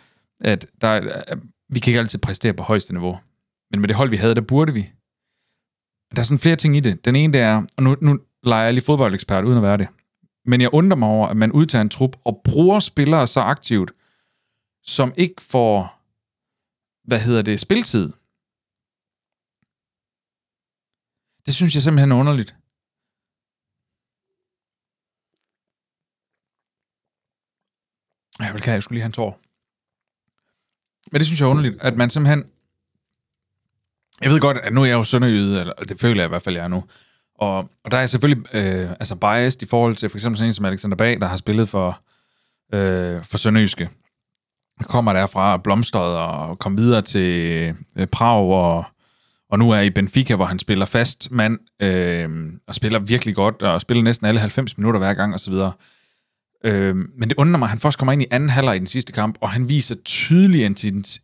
at 0.43 0.67
der, 0.81 1.23
øh, 1.31 1.37
vi 1.69 1.79
kan 1.79 1.91
ikke 1.91 1.99
altid 1.99 2.19
præstere 2.19 2.53
på 2.53 2.63
højeste 2.63 2.93
niveau. 2.93 3.19
Men 3.71 3.79
med 3.79 3.87
det 3.87 3.95
hold, 3.95 4.09
vi 4.09 4.15
havde, 4.15 4.35
der 4.35 4.41
burde 4.41 4.73
vi. 4.73 4.91
Der 6.15 6.19
er 6.19 6.23
sådan 6.23 6.39
flere 6.39 6.55
ting 6.55 6.75
i 6.75 6.79
det. 6.79 7.05
Den 7.05 7.15
ene, 7.15 7.33
det 7.33 7.41
er, 7.41 7.65
og 7.77 7.83
nu, 7.83 7.95
nu 8.01 8.19
leger 8.43 8.63
jeg 8.63 8.73
lige 8.73 8.85
fodboldekspert, 8.85 9.43
uden 9.43 9.57
at 9.57 9.63
være 9.63 9.77
det. 9.77 9.87
Men 10.45 10.61
jeg 10.61 10.73
undrer 10.73 10.97
mig 10.97 11.09
over, 11.09 11.27
at 11.27 11.37
man 11.37 11.51
udtager 11.51 11.81
en 11.81 11.89
trup 11.89 12.17
og 12.25 12.41
bruger 12.43 12.79
spillere 12.79 13.27
så 13.27 13.39
aktivt, 13.39 13.91
som 14.83 15.13
ikke 15.17 15.41
får, 15.41 16.01
hvad 17.07 17.19
hedder 17.19 17.41
det, 17.41 17.59
spiltid. 17.59 18.13
Det 21.45 21.55
synes 21.55 21.75
jeg 21.75 21.83
simpelthen 21.83 22.11
er 22.11 22.15
underligt. 22.15 22.55
Jeg 28.39 28.53
vil 28.53 28.63
jeg 28.65 28.83
skulle 28.83 28.95
lige 28.95 29.01
have 29.03 29.05
en 29.05 29.11
tår. 29.11 29.48
Men 31.11 31.19
det 31.19 31.25
synes 31.25 31.39
jeg 31.39 31.45
er 31.45 31.49
underligt, 31.49 31.75
at 31.81 31.95
man 31.95 32.09
simpelthen... 32.09 32.43
Jeg 34.21 34.31
ved 34.31 34.39
godt, 34.39 34.57
at 34.57 34.73
nu 34.73 34.81
er 34.81 34.85
jeg 34.85 34.93
jo 34.93 35.03
sønderjyde, 35.03 35.59
eller 35.59 35.73
det 35.73 35.99
føler 35.99 36.21
jeg 36.21 36.27
i 36.27 36.29
hvert 36.29 36.41
fald, 36.41 36.55
jeg 36.55 36.63
er 36.63 36.67
nu. 36.67 36.83
Og, 37.39 37.57
og 37.57 37.91
der 37.91 37.97
er 37.97 38.01
jeg 38.01 38.09
selvfølgelig 38.09 38.45
øh, 38.53 38.89
altså 38.89 39.15
biased 39.15 39.63
i 39.63 39.65
forhold 39.65 39.95
til 39.95 40.09
for 40.09 40.17
eksempel 40.17 40.37
sådan 40.37 40.49
en 40.49 40.53
som 40.53 40.65
Alexander 40.65 40.97
Bag, 40.97 41.21
der 41.21 41.27
har 41.27 41.37
spillet 41.37 41.69
for, 41.69 42.01
øh, 42.73 43.23
for 43.23 43.37
Sønderjyske. 43.37 43.89
kommer 44.81 45.13
derfra 45.13 45.57
blomstret 45.57 46.17
og 46.17 46.59
kom 46.59 46.77
videre 46.77 47.01
til 47.01 47.75
øh, 47.97 48.07
Prag 48.07 48.43
og, 48.43 48.83
og 49.49 49.59
nu 49.59 49.71
er 49.71 49.79
i 49.79 49.89
Benfica, 49.89 50.35
hvor 50.35 50.45
han 50.45 50.59
spiller 50.59 50.85
fast 50.85 51.31
mand 51.31 51.59
øh, 51.81 52.29
og 52.67 52.75
spiller 52.75 52.99
virkelig 52.99 53.35
godt 53.35 53.61
og 53.61 53.81
spiller 53.81 54.03
næsten 54.03 54.27
alle 54.27 54.39
90 54.39 54.77
minutter 54.77 54.99
hver 54.99 55.13
gang 55.13 55.35
osv. 55.35 55.53
Øh, 56.65 56.95
men 56.95 57.29
det 57.29 57.37
undrer 57.37 57.57
mig, 57.57 57.65
at 57.65 57.69
han 57.69 57.79
først 57.79 57.97
kommer 57.97 58.13
ind 58.13 58.21
i 58.21 58.27
anden 58.31 58.49
halvleg 58.49 58.75
i 58.75 58.79
den 58.79 58.87
sidste 58.87 59.13
kamp, 59.13 59.37
og 59.41 59.49
han 59.49 59.69
viser 59.69 59.95
tydelig 60.05 60.61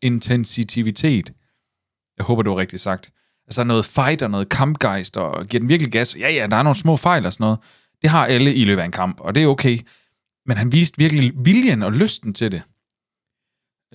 intensitivitet. 0.01 1.33
Jeg 2.17 2.25
håber, 2.25 2.43
det 2.43 2.49
var 2.49 2.57
rigtigt 2.57 2.81
sagt. 2.81 3.11
Altså 3.47 3.63
noget 3.63 3.85
fight 3.85 4.21
og 4.21 4.31
noget 4.31 4.49
kampgejst, 4.49 5.17
og 5.17 5.45
giver 5.45 5.59
den 5.59 5.69
virkelig 5.69 5.91
gas. 5.91 6.15
Ja, 6.19 6.29
ja, 6.29 6.47
der 6.47 6.57
er 6.57 6.63
nogle 6.63 6.77
små 6.77 6.97
fejl 6.97 7.25
og 7.25 7.33
sådan 7.33 7.43
noget. 7.43 7.59
Det 8.01 8.09
har 8.09 8.25
alle 8.25 8.55
i 8.55 8.63
løbet 8.63 8.81
af 8.81 8.85
en 8.85 8.91
kamp, 8.91 9.19
og 9.19 9.35
det 9.35 9.43
er 9.43 9.47
okay. 9.47 9.79
Men 10.45 10.57
han 10.57 10.71
viste 10.71 10.97
virkelig 10.97 11.31
viljen 11.35 11.83
og 11.83 11.91
lysten 11.91 12.33
til 12.33 12.51
det. 12.51 12.61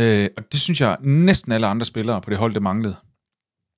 Øh, 0.01 0.29
og 0.37 0.53
det 0.53 0.61
synes 0.61 0.81
jeg 0.81 0.97
næsten 1.01 1.53
alle 1.53 1.67
andre 1.67 1.87
spillere 1.87 2.21
på 2.21 2.31
det 2.31 2.39
hold, 2.39 2.55
det 2.55 2.63
manglede. 2.63 2.97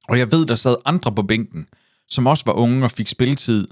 Og 0.08 0.18
jeg 0.18 0.32
ved, 0.32 0.46
der 0.46 0.54
sad 0.54 0.76
andre 0.84 1.14
på 1.14 1.22
bænken, 1.22 1.66
som 2.08 2.26
også 2.26 2.44
var 2.46 2.52
unge 2.52 2.84
og 2.84 2.90
fik 2.90 3.08
spilletid, 3.08 3.68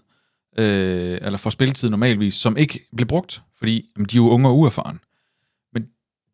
øh, 0.59 1.19
eller 1.23 1.37
får 1.37 1.50
spilletid 1.50 1.90
normalvis, 1.90 2.35
som 2.35 2.57
ikke 2.57 2.80
blev 2.97 3.09
brugt, 3.09 3.42
fordi 3.59 3.90
jamen, 3.97 4.07
de 4.07 4.16
er 4.16 4.21
jo 4.23 4.28
unge 4.30 4.49
og 4.49 4.59
uerfaren. 4.59 5.00
Men 5.73 5.87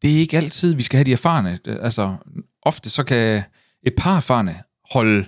det 0.02 0.14
er 0.14 0.18
ikke 0.18 0.36
altid, 0.36 0.74
vi 0.74 0.82
skal 0.82 0.96
have 0.96 1.04
de 1.04 1.12
erfarne. 1.12 1.58
Altså, 1.66 2.16
ofte 2.62 2.90
så 2.90 3.04
kan 3.04 3.42
et 3.82 3.94
par 3.96 4.16
erfarne 4.16 4.54
holde 4.92 5.26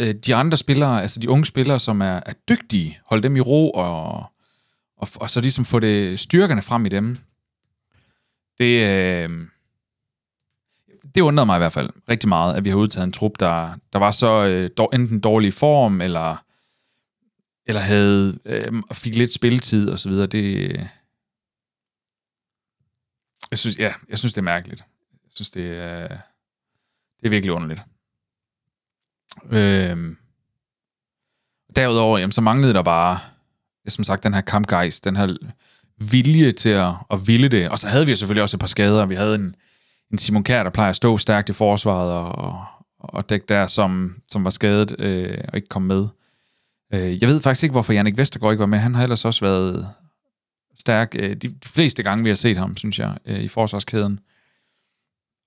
øh, 0.00 0.14
de 0.14 0.34
andre 0.34 0.56
spillere, 0.56 1.02
altså 1.02 1.20
de 1.20 1.30
unge 1.30 1.46
spillere, 1.46 1.80
som 1.80 2.00
er, 2.00 2.20
er 2.26 2.32
dygtige, 2.48 2.98
holde 3.06 3.22
dem 3.22 3.36
i 3.36 3.40
ro, 3.40 3.70
og, 3.70 4.24
og, 4.96 5.08
og 5.14 5.30
så 5.30 5.40
ligesom 5.40 5.64
få 5.64 5.78
det 5.78 6.18
styrkerne 6.18 6.62
frem 6.62 6.86
i 6.86 6.88
dem. 6.88 7.18
Det, 8.58 8.86
øh, 8.88 9.30
det 11.14 11.20
undrede 11.20 11.46
mig 11.46 11.56
i 11.56 11.58
hvert 11.58 11.72
fald 11.72 11.90
rigtig 12.08 12.28
meget, 12.28 12.54
at 12.54 12.64
vi 12.64 12.70
har 12.70 12.76
udtaget 12.76 13.04
en 13.04 13.12
trup, 13.12 13.40
der, 13.40 13.74
der 13.92 13.98
var 13.98 14.10
så 14.10 14.46
øh, 14.46 14.70
enten 14.92 15.20
dårlig 15.20 15.52
form, 15.52 16.00
eller, 16.00 16.41
eller 17.66 17.80
havde, 17.80 18.38
øh, 18.44 18.72
fik 18.92 19.14
lidt 19.14 19.32
spilletid 19.32 19.88
og 19.90 19.98
så 19.98 20.08
videre. 20.08 20.26
Det, 20.26 20.70
jeg 23.50 23.58
synes, 23.58 23.78
ja, 23.78 23.92
jeg 24.08 24.18
synes, 24.18 24.32
det 24.32 24.38
er 24.38 24.42
mærkeligt. 24.42 24.84
Jeg 25.12 25.30
synes, 25.34 25.50
det 25.50 25.78
er, 25.78 26.08
det 27.20 27.26
er 27.26 27.30
virkelig 27.30 27.52
underligt. 27.52 27.80
Øh, 29.50 30.16
derudover, 31.76 32.18
jamen, 32.18 32.32
så 32.32 32.40
manglede 32.40 32.74
der 32.74 32.82
bare, 32.82 33.18
som 33.88 34.04
sagt, 34.04 34.22
den 34.22 34.34
her 34.34 34.40
kampgejst, 34.40 35.04
den 35.04 35.16
her 35.16 35.36
vilje 36.10 36.52
til 36.52 36.68
at, 36.68 36.94
at 37.10 37.26
ville 37.26 37.48
det. 37.48 37.68
Og 37.68 37.78
så 37.78 37.88
havde 37.88 38.06
vi 38.06 38.16
selvfølgelig 38.16 38.42
også 38.42 38.56
et 38.56 38.60
par 38.60 38.66
skader. 38.66 39.06
Vi 39.06 39.14
havde 39.14 39.34
en, 39.34 39.56
en 40.10 40.18
Simon 40.18 40.44
Kjær, 40.44 40.62
der 40.62 40.70
plejer 40.70 40.90
at 40.90 40.96
stå 40.96 41.18
stærkt 41.18 41.48
i 41.48 41.52
forsvaret 41.52 42.12
og, 42.12 42.64
og 42.98 43.28
dække 43.28 43.46
der, 43.48 43.66
som, 43.66 44.22
som 44.28 44.44
var 44.44 44.50
skadet 44.50 45.00
øh, 45.00 45.38
og 45.48 45.56
ikke 45.56 45.68
kom 45.68 45.82
med. 45.82 46.08
Øh, 46.94 47.22
jeg 47.22 47.28
ved 47.28 47.40
faktisk 47.40 47.62
ikke, 47.62 47.72
hvorfor 47.72 47.92
Jannik 47.92 48.18
Vestergaard 48.18 48.52
ikke 48.52 48.60
var 48.60 48.66
med. 48.66 48.78
Han 48.78 48.94
har 48.94 49.02
ellers 49.02 49.24
også 49.24 49.44
været 49.44 49.88
stærk 50.78 51.14
øh, 51.18 51.36
de, 51.36 51.54
fleste 51.64 52.02
gange, 52.02 52.24
vi 52.24 52.30
har 52.30 52.36
set 52.36 52.56
ham, 52.56 52.76
synes 52.76 52.98
jeg, 52.98 53.18
øh, 53.26 53.40
i 53.40 53.48
forsvarskæden. 53.48 54.20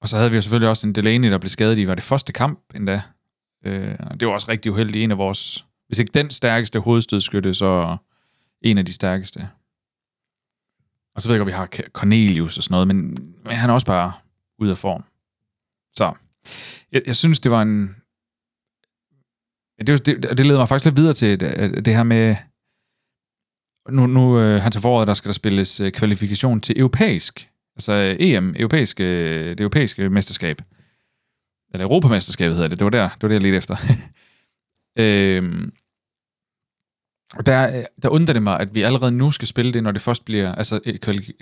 Og 0.01 0.09
så 0.09 0.17
havde 0.17 0.31
vi 0.31 0.35
jo 0.35 0.41
selvfølgelig 0.41 0.69
også 0.69 0.87
en 0.87 0.95
Delaney, 0.95 1.31
der 1.31 1.37
blev 1.37 1.49
skadet 1.49 1.77
i, 1.77 1.87
var 1.87 1.95
det 1.95 2.03
første 2.03 2.33
kamp 2.33 2.59
endda. 2.75 3.01
Det 4.19 4.27
var 4.27 4.33
også 4.33 4.49
rigtig 4.49 4.71
uheldigt. 4.71 5.03
En 5.03 5.11
af 5.11 5.17
vores, 5.17 5.65
hvis 5.87 5.99
ikke 5.99 6.11
den 6.13 6.31
stærkeste 6.31 6.79
hovedstødskytte, 6.79 7.53
så 7.53 7.97
en 8.61 8.77
af 8.77 8.85
de 8.85 8.93
stærkeste. 8.93 9.49
Og 11.15 11.21
så 11.21 11.29
ved 11.29 11.35
jeg 11.35 11.39
godt, 11.39 11.47
vi 11.47 11.51
har 11.51 11.69
Cornelius 11.93 12.57
og 12.57 12.63
sådan 12.63 12.73
noget, 12.73 12.87
men, 12.87 12.95
men 13.43 13.55
han 13.55 13.69
er 13.69 13.73
også 13.73 13.85
bare 13.85 14.11
ud 14.59 14.69
af 14.69 14.77
form. 14.77 15.03
Så 15.93 16.13
jeg, 16.91 17.01
jeg 17.05 17.15
synes, 17.15 17.39
det 17.39 17.51
var 17.51 17.61
en... 17.61 17.95
Det, 19.79 20.05
det, 20.05 20.37
det 20.37 20.45
leder 20.45 20.59
mig 20.59 20.69
faktisk 20.69 20.85
lidt 20.85 20.97
videre 20.97 21.13
til 21.13 21.39
det, 21.39 21.85
det 21.85 21.95
her 21.95 22.03
med... 22.03 22.35
Nu, 23.89 24.07
nu 24.07 24.39
øh, 24.39 24.61
han 24.61 24.71
til 24.71 24.81
foråret, 24.81 25.07
der 25.07 25.13
skal 25.13 25.29
der 25.29 25.33
spilles 25.33 25.79
øh, 25.79 25.91
kvalifikation 25.91 26.61
til 26.61 26.79
europæisk. 26.79 27.49
Altså 27.75 27.93
øh, 27.93 28.15
EM, 28.19 28.55
europæiske, 28.57 29.03
øh, 29.03 29.49
det 29.49 29.59
europæiske 29.59 30.09
mesterskab. 30.09 30.61
Eller 31.73 31.85
Europamesterskabet 31.85 32.55
hedder 32.55 32.67
det. 32.67 32.79
Det 32.79 32.85
var 32.85 32.89
der, 32.89 33.09
det 33.09 33.21
var 33.21 33.27
det, 33.27 33.35
jeg 33.35 33.41
ledte 33.41 33.57
efter. 33.57 33.75
øhm, 35.03 35.71
der, 37.45 37.85
der 38.01 38.09
undrer 38.09 38.33
det 38.33 38.43
mig, 38.43 38.59
at 38.59 38.75
vi 38.75 38.81
allerede 38.81 39.11
nu 39.11 39.31
skal 39.31 39.47
spille 39.47 39.73
det, 39.73 39.83
når 39.83 39.91
det 39.91 40.01
først 40.01 40.25
bliver, 40.25 40.55
altså 40.55 40.79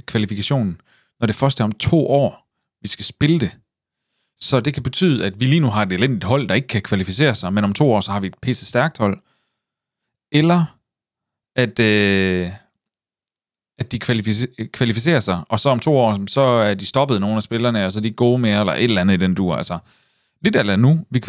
kvalifikationen, 0.06 0.82
når 1.20 1.28
det 1.28 1.36
først 1.36 1.60
er 1.60 1.64
om 1.64 1.72
to 1.72 2.08
år 2.08 2.50
vi 2.82 2.88
skal 2.88 3.06
spille 3.06 3.40
det. 3.40 3.52
Så 4.44 4.60
det 4.60 4.74
kan 4.74 4.84
betyde, 4.84 5.26
at 5.26 5.40
vi 5.40 5.46
lige 5.46 5.60
nu 5.60 5.70
har 5.70 5.86
et 5.86 5.92
elendigt 5.92 6.24
hold, 6.24 6.48
der 6.48 6.56
ikke 6.56 6.68
kan 6.68 6.82
kvalificere 6.82 7.36
sig, 7.36 7.54
men 7.54 7.64
om 7.64 7.74
to 7.74 7.92
år, 7.92 8.00
så 8.00 8.12
har 8.12 8.20
vi 8.20 8.28
et 8.28 8.38
pisse 8.42 8.66
stærkt 8.66 8.98
hold. 8.98 9.20
Eller 10.32 10.78
at, 11.56 11.80
øh, 11.80 12.50
at 13.78 13.92
de 13.92 14.00
kvalificerer, 14.00 14.66
kvalificerer 14.74 15.20
sig, 15.20 15.44
og 15.50 15.60
så 15.60 15.70
om 15.70 15.80
to 15.80 15.98
år, 15.98 16.28
så 16.28 16.42
er 16.42 16.74
de 16.74 16.86
stoppet 16.86 17.22
nogle 17.22 17.36
af 17.36 17.44
spillerne, 17.44 17.86
og 17.86 17.94
så 17.94 18.00
er 18.00 18.02
de 18.02 18.12
gode 18.12 18.40
mere, 18.40 18.60
eller 18.60 18.74
et 18.74 18.84
eller 18.84 19.02
andet 19.02 19.14
i 19.14 19.18
den 19.18 19.36
dur. 19.36 19.56
Altså, 19.56 19.78
lidt 20.42 20.56
eller 20.56 20.76
nu, 20.76 21.06
vi 21.10 21.20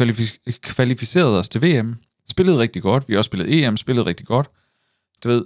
kvalificerede 0.61 1.39
os 1.39 1.49
til 1.49 1.61
VM, 1.61 1.95
spillede 2.29 2.57
rigtig 2.57 2.81
godt, 2.81 3.07
vi 3.07 3.13
har 3.13 3.17
også 3.17 3.27
spillet 3.27 3.63
EM, 3.63 3.77
spillede 3.77 4.05
rigtig 4.05 4.25
godt. 4.25 4.47
Du 5.23 5.29
ved, 5.29 5.45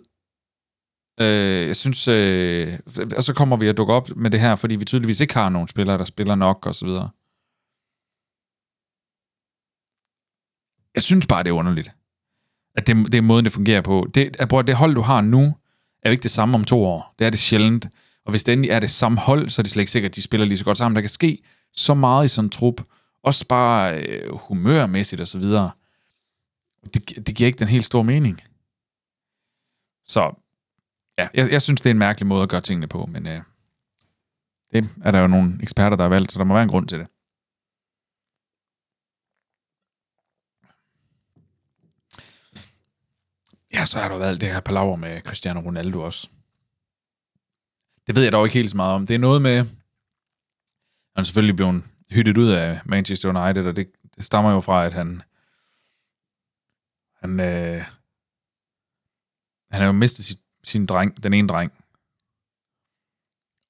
Øh, 1.21 1.67
jeg 1.67 1.75
synes, 1.75 2.07
øh, 2.07 2.79
og 3.17 3.23
så 3.23 3.33
kommer 3.33 3.57
vi 3.57 3.67
at 3.67 3.77
dukke 3.77 3.93
op 3.93 4.09
med 4.15 4.31
det 4.31 4.39
her, 4.39 4.55
fordi 4.55 4.75
vi 4.75 4.85
tydeligvis 4.85 5.19
ikke 5.19 5.33
har 5.33 5.49
nogen 5.49 5.67
spillere, 5.67 5.97
der 5.97 6.05
spiller 6.05 6.35
nok, 6.35 6.65
og 6.65 6.75
så 6.75 6.85
videre. 6.85 7.09
Jeg 10.99 11.03
synes 11.03 11.27
bare, 11.27 11.43
det 11.43 11.49
er 11.49 11.53
underligt. 11.53 11.89
At 12.75 12.87
det, 12.87 12.95
det 13.11 13.15
er 13.15 13.21
måden, 13.21 13.45
det 13.45 13.53
fungerer 13.53 13.81
på. 13.81 14.07
Det, 14.13 14.35
at, 14.39 14.67
det 14.67 14.75
hold, 14.75 14.95
du 14.95 15.01
har 15.01 15.21
nu, 15.21 15.55
er 16.01 16.09
jo 16.09 16.11
ikke 16.11 16.23
det 16.23 16.31
samme 16.31 16.55
om 16.55 16.63
to 16.63 16.85
år. 16.85 17.15
Det 17.19 17.25
er 17.25 17.29
det 17.29 17.39
sjældent. 17.39 17.87
Og 18.25 18.31
hvis 18.31 18.43
det 18.43 18.53
endelig 18.53 18.71
er 18.71 18.79
det 18.79 18.91
samme 18.91 19.19
hold, 19.19 19.49
så 19.49 19.61
er 19.61 19.63
det 19.63 19.71
slet 19.71 19.81
ikke 19.81 19.91
sikkert, 19.91 20.11
at 20.11 20.15
de 20.15 20.21
spiller 20.21 20.45
lige 20.45 20.57
så 20.57 20.65
godt 20.65 20.77
sammen. 20.77 20.95
Der 20.95 21.01
kan 21.01 21.09
ske 21.09 21.41
så 21.73 21.93
meget 21.93 22.25
i 22.25 22.27
sådan 22.27 22.45
en 22.45 22.49
trup. 22.49 22.81
Også 23.23 23.47
bare 23.47 24.01
øh, 24.01 24.35
humørmæssigt 24.35 25.21
og 25.21 25.27
så 25.27 25.39
videre. 25.39 25.71
Det, 26.93 27.27
det 27.27 27.35
giver 27.35 27.47
ikke 27.47 27.59
den 27.59 27.67
helt 27.67 27.85
store 27.85 28.03
mening. 28.03 28.41
Så 30.05 30.41
ja, 31.17 31.27
jeg, 31.33 31.51
jeg 31.51 31.61
synes, 31.61 31.81
det 31.81 31.89
er 31.89 31.93
en 31.93 31.99
mærkelig 31.99 32.27
måde 32.27 32.43
at 32.43 32.49
gøre 32.49 32.61
tingene 32.61 32.87
på, 32.87 33.05
men 33.05 33.27
øh, 33.27 33.41
det 34.71 34.89
er 35.03 35.11
der 35.11 35.19
jo 35.19 35.27
nogle 35.27 35.59
eksperter, 35.61 35.97
der 35.97 36.03
har 36.03 36.09
valgt, 36.09 36.31
så 36.31 36.39
der 36.39 36.45
må 36.45 36.53
være 36.53 36.63
en 36.63 36.69
grund 36.69 36.87
til 36.87 36.99
det. 36.99 37.07
Ja, 43.79 43.85
så 43.85 43.99
har 43.99 44.09
der 44.09 44.17
været 44.17 44.41
det 44.41 44.51
her 44.51 44.59
palaver 44.59 44.95
med 44.95 45.21
Cristiano 45.21 45.59
Ronaldo 45.59 46.01
også. 46.01 46.29
Det 48.07 48.15
ved 48.15 48.23
jeg 48.23 48.31
dog 48.31 48.45
ikke 48.45 48.53
helt 48.53 48.71
så 48.71 48.77
meget 48.77 48.93
om. 48.93 49.05
Det 49.07 49.13
er 49.13 49.19
noget 49.19 49.41
med, 49.41 49.55
han 51.15 51.21
er 51.21 51.23
selvfølgelig 51.23 51.55
blevet 51.55 51.83
hyttet 52.11 52.37
ud 52.37 52.49
af 52.49 52.81
Manchester 52.85 53.29
United, 53.29 53.65
og 53.65 53.75
det, 53.75 53.91
det 54.15 54.25
stammer 54.25 54.51
jo 54.51 54.59
fra, 54.59 54.85
at 54.85 54.93
han, 54.93 55.21
han, 57.21 57.39
øh, 57.39 57.83
han 59.71 59.81
har 59.81 59.85
jo 59.85 59.91
mistet 59.91 60.25
sit 60.25 60.39
sin 60.63 60.85
dreng, 60.85 61.23
den 61.23 61.33
ene 61.33 61.47
dreng. 61.47 61.71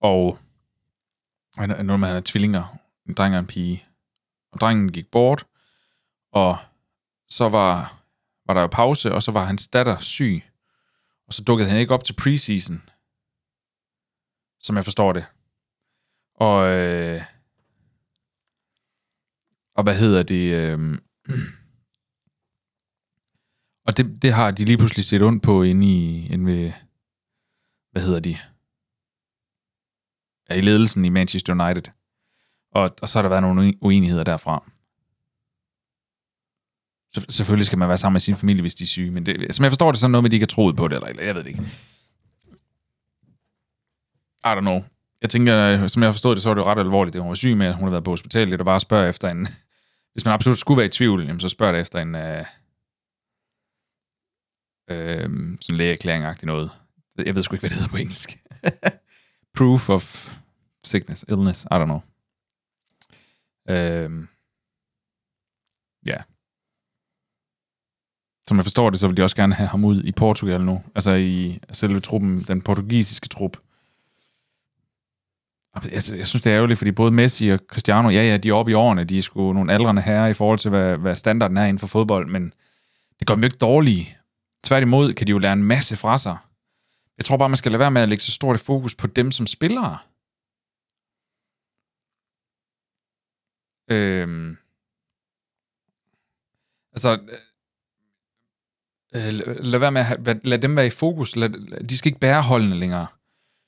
Og 0.01 0.39
han 1.56 1.72
er 1.72 1.84
noget 1.84 2.00
med, 2.00 2.08
at 2.08 2.13
han 2.13 2.22
er 2.22 2.25
tvillinger. 2.25 2.78
En 3.06 3.13
dreng 3.13 3.34
og 3.34 3.39
en 3.39 3.48
pige. 3.48 3.86
Og 4.51 4.60
drengen 4.60 4.92
gik 4.92 5.12
bort, 5.12 5.46
og 6.32 6.58
så 7.28 7.50
var, 7.50 7.99
var 8.50 8.53
der 8.53 8.62
jo 8.62 8.68
pause, 8.68 9.13
og 9.13 9.24
så 9.24 9.32
var 9.32 9.46
hans 9.46 9.68
datter 9.68 10.00
syg. 10.00 10.44
Og 11.27 11.34
så 11.34 11.44
dukkede 11.44 11.70
han 11.70 11.79
ikke 11.79 11.94
op 11.94 12.03
til 12.03 12.13
preseason, 12.13 12.89
som 14.60 14.75
jeg 14.75 14.84
forstår 14.84 15.13
det. 15.13 15.25
Og, 16.36 16.68
øh, 16.68 17.22
og 19.75 19.84
hvad 19.84 19.98
hedder 19.98 20.24
det? 20.24 20.56
Øh, 20.56 20.98
og 23.88 23.98
det, 23.98 24.22
det 24.22 24.34
har 24.34 24.51
de 24.51 24.65
lige 24.65 24.77
pludselig 24.77 25.06
set 25.06 25.22
ondt 25.22 25.44
på 25.44 25.63
inde, 25.63 25.88
i, 25.88 26.27
inde 26.27 26.46
ved, 26.46 26.72
hvad 27.91 28.01
hedder 28.01 28.20
de? 28.20 28.38
Ja, 30.50 30.56
i 30.56 30.62
ledelsen 30.62 31.06
i 31.06 31.10
Manchester 31.10 31.53
United. 31.53 31.91
Og, 32.72 32.91
og 33.01 33.10
så 33.10 33.18
har 33.18 33.22
der 33.22 33.29
været 33.29 33.44
nogle 33.44 33.74
uenigheder 33.82 34.24
derfra. 34.24 34.72
Selvfølgelig 37.30 37.66
skal 37.66 37.78
man 37.78 37.88
være 37.88 37.98
sammen 37.98 38.13
med 38.13 38.22
sin 38.22 38.36
familie, 38.36 38.62
hvis 38.62 38.75
de 38.75 38.84
er 38.84 38.88
syge, 38.88 39.12
men 39.12 39.25
det, 39.25 39.56
som 39.56 39.63
jeg 39.63 39.72
forstår 39.72 39.92
det, 39.92 40.00
så 40.00 40.06
er 40.06 40.10
noget 40.10 40.24
med, 40.24 40.28
at 40.28 40.32
de 40.32 40.36
ikke 40.36 40.44
har 40.44 40.48
troet 40.48 40.75
på 40.75 40.88
det, 40.88 40.96
eller, 40.96 41.08
eller 41.08 41.24
jeg 41.24 41.36
ved 41.36 41.44
det 41.44 41.50
ikke. 41.50 41.62
I 44.46 44.48
don't 44.48 44.60
know. 44.60 44.84
Jeg 45.22 45.30
tænker, 45.30 45.88
som 45.88 46.04
jeg 46.04 46.13
forstod 46.13 46.36
det, 46.36 46.44
så 46.44 46.50
var 46.50 46.54
det 46.54 46.62
jo 46.62 46.68
ret 46.68 46.80
alvorligt, 46.80 47.13
det 47.13 47.22
hun 47.22 47.30
var 47.30 47.36
syg 47.36 47.58
med, 47.58 47.68
at 47.68 47.75
hun 47.75 47.84
har 47.84 47.92
været 47.92 48.04
på 48.04 48.12
hospitalet, 48.12 48.60
og 48.60 48.66
bare 48.66 48.80
spørge 48.80 49.10
efter 49.10 49.30
en... 49.30 49.48
Hvis 50.13 50.25
man 50.25 50.34
absolut 50.34 50.58
skulle 50.58 50.78
være 50.78 50.86
i 50.86 50.89
tvivl, 50.89 51.25
jamen, 51.25 51.39
så 51.39 51.50
spørg 51.50 51.74
det 51.74 51.82
efter 51.82 52.00
en... 52.00 52.16
Øh, 52.16 52.46
øh, 54.89 55.30
sådan 55.62 55.78
lægeerklæring 55.78 56.46
noget. 56.46 56.72
Jeg 57.18 57.36
ved 57.36 57.44
sgu 57.44 57.56
ikke, 57.56 57.62
hvad 57.62 57.70
det 57.70 57.78
hedder 57.78 57.92
på 57.92 57.98
engelsk. 57.98 58.38
Proof 59.58 59.89
of 59.89 60.36
sickness, 60.84 61.25
illness, 61.30 61.63
I 61.63 61.74
don't 61.74 61.86
know. 61.86 62.01
Øh, 63.70 64.28
ja. 66.06 66.18
Som 68.50 68.58
jeg 68.58 68.65
forstår 68.65 68.89
det, 68.89 69.00
så 69.00 69.08
vil 69.08 69.18
de 69.18 69.24
også 69.24 69.36
gerne 69.36 69.53
have 69.53 69.68
ham 69.68 69.86
ud 69.86 70.03
i 70.03 70.12
Portugal 70.12 70.62
nu. 70.62 70.84
Altså 70.96 71.15
i 71.15 71.60
selve 71.72 72.00
truppen, 72.00 72.39
den 72.41 72.62
portugisiske 72.62 73.27
trup. 73.27 73.58
Jeg, 75.75 75.91
jeg 75.94 76.27
synes, 76.27 76.32
det 76.32 76.46
er 76.46 76.56
ærgerligt, 76.56 76.77
fordi 76.77 76.91
både 76.91 77.12
Messi 77.12 77.50
og 77.50 77.60
Cristiano, 77.68 78.10
ja, 78.10 78.24
ja, 78.24 78.38
de 78.38 78.50
er 78.50 78.53
oppe 78.53 78.72
i 78.72 78.74
årene, 78.74 79.03
de 79.03 79.18
er 79.18 79.22
sgu 79.22 79.53
nogle 79.53 79.74
aldrende 79.74 80.01
herrer 80.01 80.27
i 80.27 80.34
forhold 80.34 80.60
til, 80.60 80.70
hvad, 80.70 80.98
hvad 80.98 81.15
standarden 81.15 81.58
er 81.58 81.65
inden 81.65 81.79
for 81.79 81.88
fodbold, 81.88 82.27
men 82.27 82.53
det 83.20 83.27
gør 83.27 83.34
dem 83.36 83.44
jo 83.44 83.46
ikke 83.46 83.58
dårlige. 83.58 84.18
Tværtimod 84.63 85.13
kan 85.13 85.27
de 85.27 85.32
jo 85.32 85.38
lære 85.38 85.53
en 85.53 85.63
masse 85.63 85.96
fra 85.96 86.18
sig. 86.18 86.38
Jeg 87.18 87.25
tror 87.25 87.38
bare, 87.38 87.50
man 87.50 87.58
skal 87.58 87.72
lade 87.72 87.79
være 87.79 87.91
med 87.91 88.01
at 88.01 88.10
lægge 88.10 88.24
så 88.24 88.32
stort 88.32 88.56
et 88.56 88.62
fokus 88.62 88.96
på 88.96 89.08
dem 89.08 89.32
som 89.32 89.48
spillere. 89.48 89.98
Øhm, 93.91 94.58
altså, 96.94 97.20
øh, 99.16 99.34
lad, 99.63 99.80
være 99.80 99.92
med 99.92 100.01
at 100.01 100.08
have, 100.08 100.39
lad 100.44 100.60
dem 100.60 100.75
være 100.75 100.88
i 100.88 100.89
fokus. 100.89 101.36
Lad, 101.36 101.50
de 101.84 101.98
skal 101.98 102.10
ikke 102.10 102.20
bære 102.20 102.42
holdene 102.42 102.75
længere. 102.75 103.08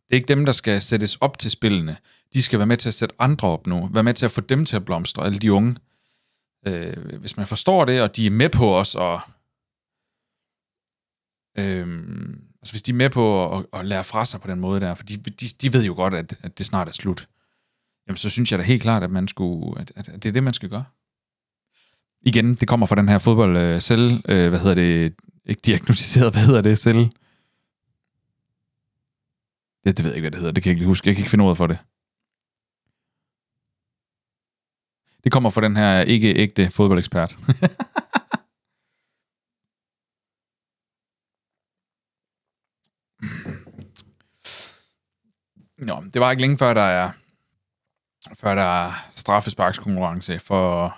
Det 0.10 0.16
er 0.16 0.16
ikke 0.16 0.28
dem, 0.28 0.46
der 0.46 0.52
skal 0.52 0.82
sættes 0.82 1.16
op 1.16 1.40
til 1.40 1.52
spillene. 1.52 1.98
De 2.34 2.42
skal 2.42 2.60
være 2.60 2.68
med 2.68 2.78
til 2.78 2.90
at 2.90 2.94
sætte 2.94 3.16
andre 3.20 3.48
op 3.48 3.68
nu. 3.68 3.90
Være 3.94 4.04
med 4.04 4.14
til 4.14 4.26
at 4.26 4.32
få 4.32 4.42
dem 4.42 4.66
til 4.66 4.76
at 4.76 4.86
blomstre, 4.86 5.26
alle 5.26 5.40
de 5.40 5.54
unge. 5.54 5.76
Øh, 6.68 7.16
hvis 7.20 7.38
man 7.38 7.48
forstår 7.48 7.86
det, 7.86 8.02
og 8.02 8.16
de 8.16 8.26
er 8.26 8.32
med 8.32 8.50
på 8.50 8.78
os, 8.78 8.96
og 8.96 9.22
øh, 11.58 11.88
altså 12.62 12.74
hvis 12.74 12.84
de 12.84 12.92
er 12.92 12.96
med 12.96 13.10
på 13.10 13.58
at, 13.58 13.66
at 13.74 13.86
lære 13.86 14.04
fra 14.04 14.26
sig 14.26 14.42
på 14.42 14.48
den 14.48 14.60
måde 14.60 14.82
der, 14.82 14.94
for 14.94 15.04
de, 15.04 15.18
de, 15.18 15.48
de 15.62 15.74
ved 15.74 15.84
jo 15.84 15.94
godt, 15.94 16.14
at, 16.14 16.40
at 16.42 16.58
det 16.58 16.66
snart 16.66 16.88
er 16.88 16.92
slut, 16.92 17.28
jamen 18.08 18.18
så 18.18 18.30
synes 18.30 18.52
jeg 18.52 18.60
da 18.60 18.64
helt 18.64 18.82
klart, 18.82 19.04
at, 19.04 19.12
man 19.12 19.28
skulle, 19.28 19.80
at, 19.80 19.92
at 19.96 20.24
det 20.24 20.26
er 20.26 20.34
det, 20.34 20.44
man 20.44 20.54
skal 20.54 20.70
gøre. 20.70 20.86
Igen, 22.22 22.56
det 22.56 22.68
kommer 22.68 22.86
fra 22.86 22.96
den 22.96 23.10
her 23.10 23.18
fodbold 23.18 23.58
øh, 23.58 23.82
selv, 23.82 24.24
øh, 24.30 24.50
hvad 24.50 24.60
hedder 24.60 24.76
det, 24.76 25.16
ikke 25.46 25.62
diagnostiseret, 25.62 26.32
hvad 26.34 26.46
hedder 26.46 26.62
det, 26.62 26.78
selv, 26.78 27.10
det, 29.84 29.98
det 29.98 30.04
ved 30.04 30.12
jeg 30.12 30.16
ikke, 30.16 30.24
hvad 30.24 30.32
det 30.32 30.40
hedder. 30.40 30.54
Det 30.54 30.64
kan 30.64 30.70
jeg 30.70 30.76
ikke 30.78 30.86
huske. 30.86 31.08
Jeg 31.08 31.16
kan 31.16 31.22
ikke 31.22 31.30
finde 31.30 31.46
ud 31.46 31.56
for 31.56 31.68
det. 31.68 31.78
Det 35.24 35.32
kommer 35.32 35.50
fra 35.50 35.62
den 35.62 35.76
her 35.76 36.02
ikke 36.02 36.36
ægte 36.36 36.72
fodboldekspert. 36.72 37.38
Nå, 45.88 46.04
det 46.14 46.20
var 46.20 46.32
ikke 46.32 46.42
længe 46.42 46.58
før, 46.58 46.74
der 46.74 46.82
er, 46.82 47.12
før 48.34 48.56
der 48.56 48.64
er 48.64 48.92
straffesparkskonkurrence 49.12 50.40
for, 50.40 50.98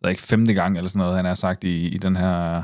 der 0.00 0.06
er 0.06 0.10
ikke 0.10 0.22
femte 0.22 0.54
gang 0.54 0.76
eller 0.76 0.88
sådan 0.88 0.98
noget, 0.98 1.16
han 1.16 1.24
har 1.24 1.34
sagt 1.34 1.64
i, 1.64 1.88
i 1.88 1.98
den 1.98 2.16
her 2.16 2.62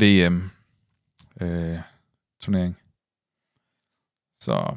VM-turnering. 0.00 2.70
Øh, 2.70 2.76
så 4.34 4.76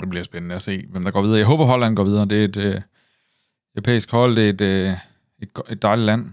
det 0.00 0.08
bliver 0.08 0.24
spændende 0.24 0.54
at 0.54 0.62
se, 0.62 0.86
hvem 0.86 1.02
der 1.02 1.10
går 1.10 1.22
videre. 1.22 1.38
Jeg 1.38 1.46
håber, 1.46 1.64
Holland 1.64 1.96
går 1.96 2.04
videre. 2.04 2.26
Det 2.26 2.40
er 2.40 2.44
et 2.44 2.56
øh, 2.56 2.82
europæisk 3.74 4.10
hold. 4.10 4.36
Det 4.36 4.44
er 4.44 4.50
et, 4.50 4.60
øh, 4.60 4.92
et, 5.38 5.50
et 5.68 5.82
dejligt 5.82 6.06
land. 6.06 6.32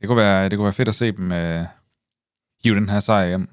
Det 0.00 0.08
kunne 0.08 0.16
være, 0.16 0.48
det 0.48 0.58
kunne 0.58 0.64
være 0.64 0.72
fedt 0.72 0.88
at 0.88 0.94
se 0.94 1.12
dem 1.12 1.32
øh, 1.32 1.66
hive 2.64 2.74
den 2.74 2.88
her 2.88 3.00
sejr 3.00 3.26
hjem. 3.26 3.48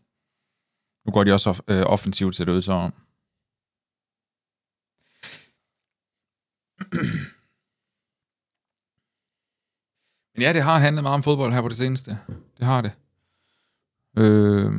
Nu 1.05 1.11
går 1.11 1.23
de 1.23 1.33
også 1.33 1.63
øh, 1.67 1.81
offensivt 1.81 2.35
til 2.35 2.47
det 2.47 2.51
ud, 2.51 2.61
så... 2.61 2.91
Men 10.28 10.28
ja, 10.41 10.53
det 10.53 10.63
har 10.63 10.79
handlet 10.79 11.03
meget 11.03 11.13
om 11.13 11.23
fodbold 11.23 11.53
her 11.53 11.61
på 11.61 11.67
det 11.67 11.77
seneste. 11.77 12.17
Det 12.57 12.65
har 12.65 12.81
det. 12.81 12.91
Øh, 14.17 14.73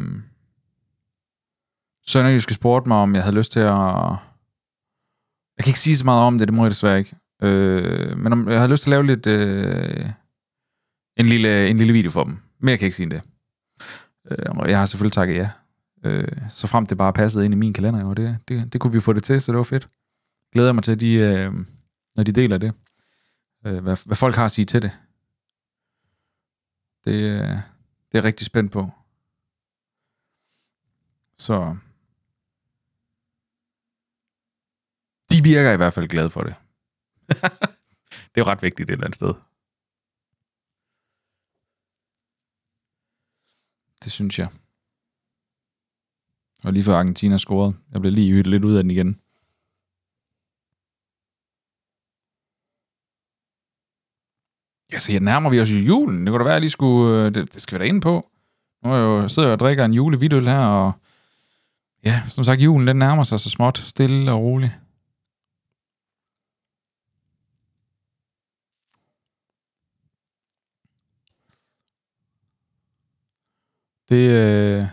Sønderjyske 2.07 2.55
spurgte 2.55 2.88
mig, 2.88 2.96
om 2.96 3.14
jeg 3.14 3.23
havde 3.23 3.37
lyst 3.37 3.53
til 3.53 3.61
at... 3.61 3.77
Jeg 5.57 5.64
kan 5.64 5.70
ikke 5.70 5.81
sige 5.81 5.96
så 5.96 6.05
meget 6.05 6.23
om 6.23 6.38
det, 6.38 6.49
det 6.49 6.57
må 6.57 6.62
jeg 6.62 6.70
desværre 6.70 6.99
ikke. 6.99 7.16
Øh, 7.42 8.18
men 8.18 8.33
om 8.33 8.49
jeg 8.49 8.59
havde 8.59 8.70
lyst 8.70 8.83
til 8.83 8.90
at 8.90 8.92
lave 8.92 9.07
lidt... 9.07 9.27
Øh, 9.27 10.11
en, 11.16 11.27
lille, 11.27 11.68
en 11.68 11.79
lille 11.79 11.92
video 11.92 12.11
for 12.11 12.25
dem. 12.25 12.38
Mere 12.59 12.77
kan 12.77 12.83
jeg 12.83 12.87
ikke 12.87 12.96
sige 12.96 13.05
end 13.05 13.11
det. 13.11 13.23
Øh, 14.31 14.70
jeg 14.70 14.79
har 14.79 14.87
selvfølgelig 14.87 15.12
takket 15.12 15.35
ja. 15.37 15.51
Øh, 16.05 16.29
så 16.51 16.66
frem 16.66 16.87
det 16.87 16.99
bare 16.99 17.12
passede 17.12 17.44
ind 17.44 17.55
i 17.55 17.57
min 17.57 17.73
kalender, 17.73 18.05
og 18.05 18.16
det, 18.16 18.38
det, 18.49 18.73
det 18.73 18.81
kunne 18.81 18.92
vi 18.92 19.01
få 19.01 19.12
det 19.12 19.25
til, 19.25 19.40
så 19.40 19.53
det 19.53 19.57
var 19.57 19.64
fedt. 19.64 19.88
Glæder 20.53 20.73
mig 20.73 20.85
til, 20.85 21.01
de, 21.01 21.12
øh, 21.12 21.53
når 22.16 22.23
de 22.23 22.33
deler 22.33 22.59
det. 22.59 22.73
Øh, 23.66 23.79
hvad, 23.83 23.96
hvad 24.05 24.16
folk 24.16 24.35
har 24.35 24.44
at 24.44 24.53
sige 24.53 24.64
til 24.64 24.83
det. 24.83 24.90
Det, 27.05 27.13
øh, 27.13 27.49
det 28.09 28.15
er 28.15 28.19
jeg 28.19 28.25
rigtig 28.25 28.47
spændt 28.47 28.73
på. 28.73 28.91
Så 31.35 31.77
de 35.31 35.43
virker 35.45 35.73
i 35.73 35.77
hvert 35.77 35.93
fald 35.93 36.09
glade 36.09 36.31
for 36.31 36.43
det. 36.43 36.55
det 38.31 38.37
er 38.37 38.41
jo 38.41 38.45
ret 38.45 38.63
vigtigt 38.63 38.91
et 38.91 38.93
eller 38.93 39.05
andet 39.05 39.17
sted. 39.17 39.35
Det 44.05 44.13
synes 44.13 44.39
jeg. 44.39 44.49
Og 46.65 46.73
lige 46.73 46.85
før 46.85 46.97
Argentina 46.97 47.39
scorede. 47.39 47.77
Jeg 47.93 48.01
blev 48.01 48.13
lige 48.13 48.43
lidt 48.43 48.65
ud 48.65 48.77
af 48.77 48.83
den 48.83 48.91
igen. 48.91 49.21
Ja, 54.92 54.98
så 54.98 55.12
jeg 55.12 55.20
nærmer 55.20 55.50
vi 55.50 55.61
os 55.61 55.70
jo 55.70 55.76
julen. 55.76 56.26
Det 56.26 56.29
kunne 56.29 56.38
da 56.38 56.44
være, 56.44 56.53
at 56.53 56.55
jeg 56.55 56.61
lige 56.61 56.70
skulle... 56.70 57.26
Øh, 57.26 57.35
det, 57.35 57.55
det 57.55 57.62
skal 57.62 57.79
vi 57.79 57.85
da 57.85 57.88
ind 57.88 58.03
på. 58.03 58.26
Nu 58.85 58.90
er 58.90 58.96
jeg 58.96 59.03
jo, 59.03 59.29
sidder 59.29 59.48
jeg 59.48 59.53
og 59.53 59.61
drikker 59.61 59.85
en 59.85 59.94
julevidøl 59.94 60.46
her, 60.46 60.59
og 60.59 60.92
ja, 62.05 62.22
som 62.29 62.44
sagt, 62.44 62.61
julen 62.61 62.87
den 62.87 62.96
nærmer 62.96 63.24
sig 63.24 63.40
så 63.40 63.50
småt, 63.50 63.79
stille 63.79 64.33
og 64.33 64.40
roligt. 64.40 64.72
Det, 74.09 74.31
øh, 74.31 74.85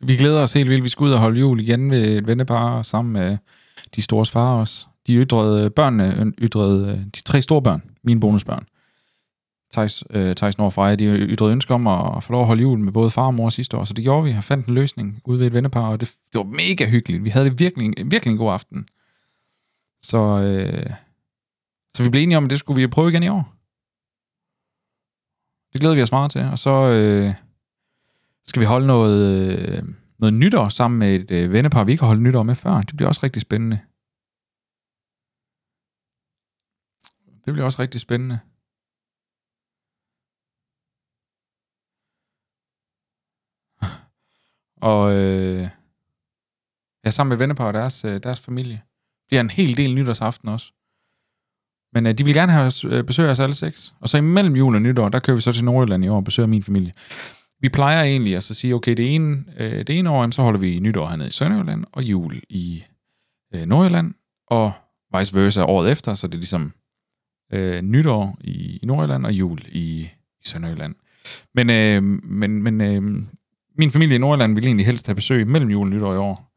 vi 0.00 0.16
glæder 0.16 0.42
os 0.42 0.52
helt 0.52 0.70
vildt. 0.70 0.84
Vi 0.84 0.88
skal 0.88 1.04
ud 1.04 1.12
og 1.12 1.20
holde 1.20 1.40
jul 1.40 1.60
igen 1.60 1.90
ved 1.90 2.18
et 2.18 2.26
vennepar 2.26 2.82
sammen 2.82 3.12
med 3.12 3.38
de 3.96 4.02
store 4.02 4.26
far 4.26 4.60
også. 4.60 4.86
De 5.06 5.14
ytrede, 5.14 5.64
øh, 5.64 5.70
børnene 5.70 6.32
ytrede, 6.38 6.88
øh, 6.88 6.98
de 6.98 7.22
tre 7.22 7.42
store 7.42 7.62
børn, 7.62 7.82
mine 8.02 8.20
bonusbørn, 8.20 8.66
Thijs, 9.74 10.04
øh, 10.10 10.34
Thijs 10.34 10.58
Nord 10.58 10.72
Freja, 10.72 10.94
de 10.94 11.04
ytrede 11.04 11.52
ønske 11.52 11.74
om 11.74 11.86
at 11.86 12.22
få 12.22 12.32
lov 12.32 12.40
at 12.40 12.46
holde 12.46 12.62
jul 12.62 12.78
med 12.78 12.92
både 12.92 13.10
far 13.10 13.26
og 13.26 13.34
mor 13.34 13.48
sidste 13.50 13.76
år, 13.76 13.84
så 13.84 13.94
det 13.94 14.04
gjorde 14.04 14.24
vi. 14.24 14.34
og 14.36 14.44
fandt 14.44 14.66
en 14.66 14.74
løsning 14.74 15.20
ude 15.24 15.38
ved 15.38 15.46
et 15.46 15.52
vennepar, 15.52 15.88
og 15.88 16.00
det, 16.00 16.14
det 16.32 16.38
var 16.38 16.44
mega 16.44 16.86
hyggeligt. 16.86 17.24
Vi 17.24 17.30
havde 17.30 17.58
virkelig, 17.58 17.92
virkelig 18.10 18.32
en 18.32 18.38
god 18.38 18.52
aften. 18.52 18.88
Så, 20.00 20.18
øh, 20.18 20.90
så 21.94 22.02
vi 22.02 22.10
blev 22.10 22.22
enige 22.22 22.36
om, 22.36 22.44
at 22.44 22.50
det 22.50 22.58
skulle 22.58 22.82
vi 22.82 22.86
prøve 22.86 23.10
igen 23.10 23.22
i 23.22 23.28
år. 23.28 23.54
Det 25.72 25.80
glæder 25.80 25.94
vi 25.94 26.02
os 26.02 26.12
meget 26.12 26.30
til. 26.30 26.42
Og 26.42 26.58
så 26.58 26.70
øh, 26.70 27.34
skal 28.46 28.60
vi 28.60 28.66
holde 28.66 28.86
noget, 28.86 29.58
øh, 29.58 29.82
noget 30.18 30.34
nytår 30.34 30.68
sammen 30.68 30.98
med 30.98 31.14
et 31.14 31.30
øh, 31.30 31.52
vennepar, 31.52 31.84
vi 31.84 31.92
ikke 31.92 32.02
har 32.02 32.08
holdt 32.08 32.22
nytår 32.22 32.42
med 32.42 32.54
før. 32.54 32.82
Det 32.82 32.96
bliver 32.96 33.08
også 33.08 33.20
rigtig 33.22 33.42
spændende. 33.42 33.78
Det 37.44 37.52
bliver 37.52 37.64
også 37.64 37.82
rigtig 37.82 38.00
spændende. 38.00 38.38
Og 44.84 45.14
øh, 45.14 45.68
ja, 47.04 47.10
sammen 47.10 47.30
med 47.30 47.36
vennepar 47.36 47.66
og 47.66 47.74
deres, 47.74 48.04
øh, 48.04 48.22
deres 48.22 48.40
familie. 48.40 48.76
Det 48.76 49.26
bliver 49.28 49.40
en 49.40 49.50
hel 49.50 49.76
del 49.76 49.94
nytårsaften 49.94 50.48
også. 50.48 50.72
Men 51.92 52.06
øh, 52.06 52.18
de 52.18 52.24
vil 52.24 52.34
gerne 52.34 52.52
have 52.52 52.66
os, 52.66 52.84
øh, 52.84 53.04
besøg 53.04 53.30
os 53.30 53.40
alle 53.40 53.54
seks. 53.54 53.94
Og 54.00 54.08
så 54.08 54.18
imellem 54.18 54.56
jul 54.56 54.74
og 54.74 54.82
nytår, 54.82 55.08
der 55.08 55.18
kører 55.18 55.34
vi 55.34 55.40
så 55.40 55.52
til 55.52 55.64
Nordjylland 55.64 56.04
i 56.04 56.08
år 56.08 56.16
og 56.16 56.24
besøger 56.24 56.46
min 56.46 56.62
familie. 56.62 56.92
Vi 57.60 57.68
plejer 57.68 58.02
egentlig 58.02 58.36
at 58.36 58.42
så 58.42 58.54
sige, 58.54 58.74
okay, 58.74 58.96
det 58.96 59.14
ene, 59.14 59.44
øh, 59.58 59.86
det 59.86 59.90
ene 59.90 60.10
år, 60.10 60.30
så 60.30 60.42
holder 60.42 60.60
vi 60.60 60.78
nytår 60.78 61.08
hernede 61.08 61.28
i 61.28 61.32
Sønderjylland, 61.32 61.84
og 61.92 62.02
jul 62.02 62.42
i 62.48 62.84
øh, 63.54 63.66
Nordjylland, 63.66 64.14
og 64.46 64.72
vice 65.18 65.36
versa 65.36 65.62
året 65.62 65.90
efter, 65.90 66.14
så 66.14 66.26
det 66.26 66.34
er 66.34 66.38
ligesom 66.38 66.72
øh, 67.52 67.82
nytår 67.82 68.38
i, 68.40 68.76
i 68.76 68.86
Nordjylland 68.86 69.26
og 69.26 69.32
jul 69.32 69.58
i, 69.68 70.10
i 70.40 70.44
Sønderjylland. 70.44 70.94
Men, 71.54 71.70
øh, 71.70 72.02
men, 72.22 72.62
men 72.62 72.80
øh, 72.80 73.26
min 73.78 73.90
familie 73.90 74.14
i 74.14 74.18
Nordjylland 74.18 74.54
ville 74.54 74.66
egentlig 74.66 74.86
helst 74.86 75.06
have 75.06 75.14
besøg 75.14 75.46
mellem 75.46 75.70
jul 75.70 75.86
og 75.86 75.94
nytår 75.94 76.14
i 76.14 76.16
år. 76.16 76.50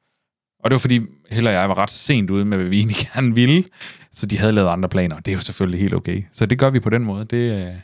Og 0.64 0.70
det 0.70 0.74
var 0.74 0.80
fordi 0.80 1.02
heller 1.32 1.52
jeg 1.52 1.70
var 1.70 1.78
ret 1.78 1.92
sent 1.92 2.30
ude 2.30 2.46
med, 2.46 2.58
hvad 2.58 2.68
vi 2.68 2.78
egentlig 2.78 2.98
gerne 3.14 3.36
ville, 3.36 3.64
så 4.12 4.26
de 4.26 4.38
havde 4.38 4.52
lavet 4.52 4.70
andre 4.70 4.90
planer. 4.90 5.20
Det 5.20 5.32
er 5.32 5.36
jo 5.36 5.42
selvfølgelig 5.42 5.80
helt 5.80 5.94
okay. 5.94 6.24
Så 6.32 6.46
det 6.46 6.60
gør 6.60 6.70
vi 6.70 6.80
på 6.80 6.90
den 6.90 7.04
måde. 7.04 7.26
Det, 7.26 7.68
øh, 7.68 7.76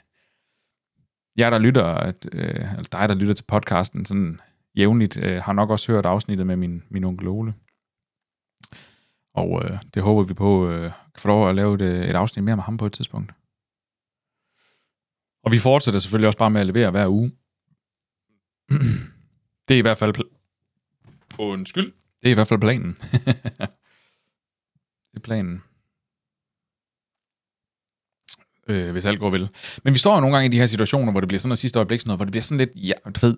jeg 1.37 1.51
der 1.51 1.57
lytter, 1.57 1.85
at, 1.85 2.29
øh, 2.31 2.77
altså 2.77 2.89
dig, 2.91 3.09
der 3.09 3.15
lytter 3.15 3.33
til 3.33 3.45
podcasten, 3.47 4.05
sådan 4.05 4.39
jævnligt, 4.77 5.17
øh, 5.17 5.41
har 5.41 5.53
nok 5.53 5.69
også 5.69 5.91
hørt 5.91 6.05
afsnittet 6.05 6.47
med 6.47 6.55
min, 6.55 6.83
min 6.89 7.03
onkel 7.03 7.27
Ole. 7.27 7.53
Og 9.35 9.63
øh, 9.63 9.79
det 9.93 10.03
håber 10.03 10.23
vi 10.23 10.33
på, 10.33 10.69
øh, 10.69 10.81
kan 10.91 11.19
få 11.19 11.27
lov 11.27 11.49
at 11.49 11.55
lave 11.55 11.75
et, 11.75 11.81
øh, 11.81 12.09
et 12.09 12.15
afsnit 12.15 12.43
mere 12.43 12.55
med 12.55 12.63
ham 12.63 12.77
på 12.77 12.85
et 12.85 12.93
tidspunkt. 12.93 13.31
Og 15.43 15.51
vi 15.51 15.59
fortsætter 15.59 15.99
selvfølgelig 15.99 16.27
også 16.27 16.37
bare 16.37 16.49
med 16.49 16.61
at 16.61 16.67
levere 16.67 16.91
hver 16.91 17.07
uge. 17.07 17.31
det 19.67 19.73
er 19.73 19.77
i 19.77 19.81
hvert 19.81 19.97
fald... 19.97 20.13
Undskyld. 21.39 21.93
Det 22.21 22.27
er 22.27 22.31
i 22.31 22.33
hvert 22.33 22.47
fald 22.47 22.59
planen. 22.59 22.97
det 25.11 25.15
er 25.15 25.19
planen. 25.23 25.63
Øh, 28.67 28.91
hvis 28.91 29.05
alt 29.05 29.19
går 29.19 29.29
vel. 29.29 29.49
Men 29.83 29.93
vi 29.93 29.99
står 29.99 30.15
jo 30.15 30.19
nogle 30.21 30.35
gange 30.35 30.45
i 30.45 30.51
de 30.51 30.59
her 30.59 30.65
situationer, 30.65 31.11
hvor 31.11 31.19
det 31.19 31.27
bliver 31.27 31.39
sådan 31.39 31.49
noget 31.49 31.59
sidste 31.59 31.79
øjeblik, 31.79 31.99
sådan 31.99 32.09
noget, 32.09 32.17
hvor 32.17 32.25
det 32.25 32.31
bliver 32.31 32.43
sådan 32.43 32.57
lidt, 32.57 32.71
ja, 32.75 32.93
du 33.05 33.25
ved, 33.25 33.37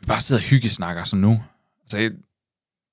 vi 0.00 0.06
bare 0.06 0.20
sidder 0.20 0.42
og 0.42 0.44
hyggesnakker 0.44 1.04
som 1.04 1.18
nu. 1.18 1.42
Altså, 1.82 1.96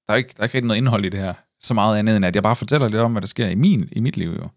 der 0.07 0.13
er 0.13 0.15
ikke, 0.15 0.33
der 0.37 0.39
er 0.39 0.43
ikke 0.43 0.57
rigtig 0.57 0.67
noget 0.67 0.77
indhold 0.77 1.05
i 1.05 1.09
det 1.09 1.19
her. 1.19 1.33
Så 1.59 1.73
meget 1.73 1.99
andet, 1.99 2.15
end 2.15 2.25
at 2.25 2.35
jeg 2.35 2.43
bare 2.43 2.55
fortæller 2.55 2.87
lidt 2.87 3.01
om, 3.01 3.11
hvad 3.11 3.21
der 3.21 3.27
sker 3.27 3.47
i, 3.47 3.55
min, 3.55 3.89
i 3.91 3.99
mit 3.99 4.17
liv, 4.17 4.29
jo. 4.29 4.49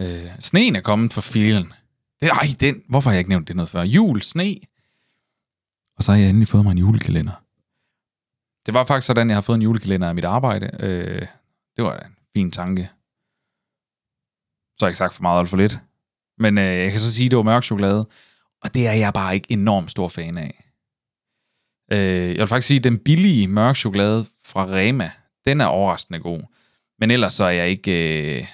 Øh, 0.00 0.30
sneen 0.40 0.76
er 0.76 0.80
kommet 0.80 1.12
for 1.12 1.20
filen. 1.20 1.72
Det, 2.20 2.28
ej, 2.28 2.46
den, 2.60 2.82
hvorfor 2.88 3.10
har 3.10 3.14
jeg 3.14 3.20
ikke 3.20 3.30
nævnt 3.30 3.48
det 3.48 3.56
noget 3.56 3.68
før? 3.68 3.82
Jul, 3.82 4.22
sne. 4.22 4.56
Og 6.00 6.04
så 6.04 6.12
har 6.12 6.18
jeg 6.18 6.28
endelig 6.28 6.48
fået 6.48 6.64
mig 6.64 6.72
en 6.72 6.78
julekalender. 6.78 7.44
Det 8.66 8.74
var 8.74 8.84
faktisk 8.84 9.06
sådan, 9.06 9.28
jeg 9.28 9.36
har 9.36 9.40
fået 9.40 9.56
en 9.56 9.62
julekalender 9.62 10.08
af 10.08 10.14
mit 10.14 10.24
arbejde. 10.24 10.70
Øh, 10.80 11.26
det 11.76 11.84
var 11.84 11.98
en 11.98 12.16
fin 12.34 12.50
tanke. 12.50 12.82
Så 14.78 14.84
har 14.84 14.86
jeg 14.86 14.90
ikke 14.90 14.98
sagt 14.98 15.14
for 15.14 15.22
meget 15.22 15.40
eller 15.40 15.48
for 15.48 15.56
lidt. 15.56 15.80
Men 16.38 16.58
øh, 16.58 16.64
jeg 16.64 16.90
kan 16.90 17.00
så 17.00 17.12
sige, 17.12 17.26
at 17.26 17.30
det 17.30 17.36
var 17.36 17.42
mørk 17.42 17.62
chokolade. 17.62 18.08
Og 18.62 18.74
det 18.74 18.86
er 18.86 18.92
jeg 18.92 19.12
bare 19.12 19.34
ikke 19.34 19.52
enormt 19.52 19.90
stor 19.90 20.08
fan 20.08 20.38
af. 20.38 20.64
Øh, 21.92 22.28
jeg 22.28 22.38
vil 22.38 22.46
faktisk 22.46 22.68
sige, 22.68 22.78
at 22.78 22.84
den 22.84 22.98
billige 22.98 23.48
mørk 23.48 23.76
chokolade 23.76 24.26
fra 24.44 24.66
Rema, 24.66 25.10
den 25.44 25.60
er 25.60 25.66
overraskende 25.66 26.20
god. 26.20 26.42
Men 26.98 27.10
ellers 27.10 27.34
så 27.34 27.44
er 27.44 27.50
jeg 27.50 27.68
ikke, 27.68 27.92
øh, 28.38 28.46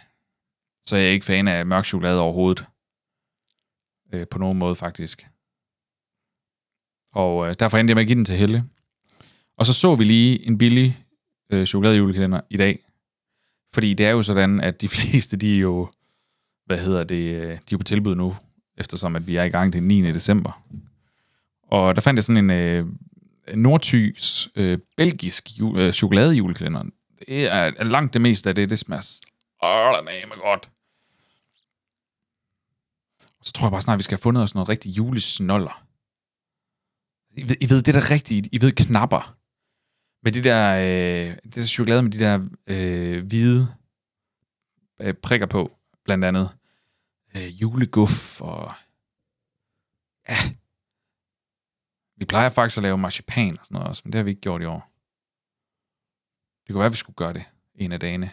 så 0.84 0.96
er 0.96 1.00
jeg 1.00 1.12
ikke 1.12 1.26
fan 1.26 1.48
af 1.48 1.66
mørk 1.66 1.84
chokolade 1.84 2.20
overhovedet. 2.20 2.64
Øh, 4.12 4.26
på 4.30 4.38
nogen 4.38 4.58
måde 4.58 4.74
faktisk. 4.74 5.26
Og 7.16 7.48
øh, 7.48 7.54
derfor 7.60 7.78
endte 7.78 7.90
jeg 7.90 7.96
med 7.96 8.02
at 8.02 8.06
give 8.06 8.16
den 8.16 8.24
til 8.24 8.36
Helle. 8.36 8.64
Og 9.58 9.66
så 9.66 9.72
så 9.72 9.94
vi 9.94 10.04
lige 10.04 10.46
en 10.46 10.58
billig 10.58 10.98
øh, 11.50 11.66
chokoladejulekalender 11.66 12.40
i 12.50 12.56
dag. 12.56 12.78
Fordi 13.72 13.94
det 13.94 14.06
er 14.06 14.10
jo 14.10 14.22
sådan, 14.22 14.60
at 14.60 14.80
de 14.80 14.88
fleste, 14.94 15.36
de 15.36 15.54
er 15.54 15.58
jo, 15.58 15.88
hvad 16.66 16.78
hedder 16.78 17.04
det, 17.04 17.34
øh, 17.34 17.42
de 17.42 17.52
er 17.52 17.58
jo 17.72 17.78
på 17.78 17.84
tilbud 17.84 18.14
nu, 18.14 18.34
eftersom 18.78 19.16
at 19.16 19.26
vi 19.26 19.36
er 19.36 19.44
i 19.44 19.48
gang 19.48 19.72
den 19.72 19.82
9. 19.82 20.12
december. 20.12 20.62
Og 21.62 21.96
der 21.96 22.02
fandt 22.02 22.18
jeg 22.18 22.24
sådan 22.24 22.50
en 22.50 22.50
øh, 22.50 22.86
Nordtys 23.54 24.48
øh, 24.56 24.78
belgisk 24.96 25.60
ju, 25.60 25.78
øh, 25.78 25.92
chokoladejulekalender. 25.92 26.82
Det 27.28 27.46
er, 27.46 27.72
er 27.76 27.84
langt 27.84 28.14
det 28.14 28.20
meste 28.20 28.48
af 28.48 28.54
det, 28.54 28.70
det 28.70 28.78
smager 28.78 29.20
åh, 29.62 29.88
oh, 29.88 30.40
godt. 30.42 30.68
Så 33.42 33.52
tror 33.52 33.66
jeg 33.66 33.72
bare 33.72 33.82
snart, 33.82 33.94
at 33.94 33.98
vi 33.98 34.02
skal 34.02 34.16
have 34.16 34.22
fundet 34.22 34.42
os 34.42 34.54
noget 34.54 34.68
rigtig 34.68 34.98
julesnoller. 34.98 35.86
I 37.36 37.42
ved, 37.42 37.56
I 37.60 37.70
ved 37.70 37.82
det 37.82 37.94
der 37.94 38.10
rigtigt, 38.10 38.48
I 38.52 38.60
ved 38.60 38.72
knapper. 38.72 39.36
Med 40.22 40.32
de 40.32 40.44
der, 40.44 40.76
øh, 40.76 41.36
det 41.44 41.54
der 41.54 41.62
chokolade 41.62 42.02
med 42.02 42.10
de 42.10 42.18
der 42.18 42.48
øh, 42.66 43.26
hvide 43.26 43.66
øh, 45.00 45.14
prikker 45.14 45.46
på, 45.46 45.78
blandt 46.04 46.24
andet. 46.24 46.56
Øh, 47.36 47.62
juleguff 47.62 48.40
og... 48.40 48.74
Ja. 50.28 50.36
Vi 52.16 52.24
plejer 52.24 52.48
faktisk 52.48 52.76
at 52.76 52.82
lave 52.82 52.98
marcipan 52.98 53.58
og 53.58 53.66
sådan 53.66 53.74
noget 53.74 53.88
også, 53.88 54.02
men 54.04 54.12
det 54.12 54.18
har 54.18 54.22
vi 54.22 54.30
ikke 54.30 54.40
gjort 54.40 54.62
i 54.62 54.64
år. 54.64 54.92
Det 56.66 56.72
kunne 56.72 56.80
være, 56.80 56.86
at 56.86 56.92
vi 56.92 56.96
skulle 56.96 57.16
gøre 57.16 57.32
det 57.32 57.44
en 57.74 57.92
af 57.92 58.00
dagene. 58.00 58.30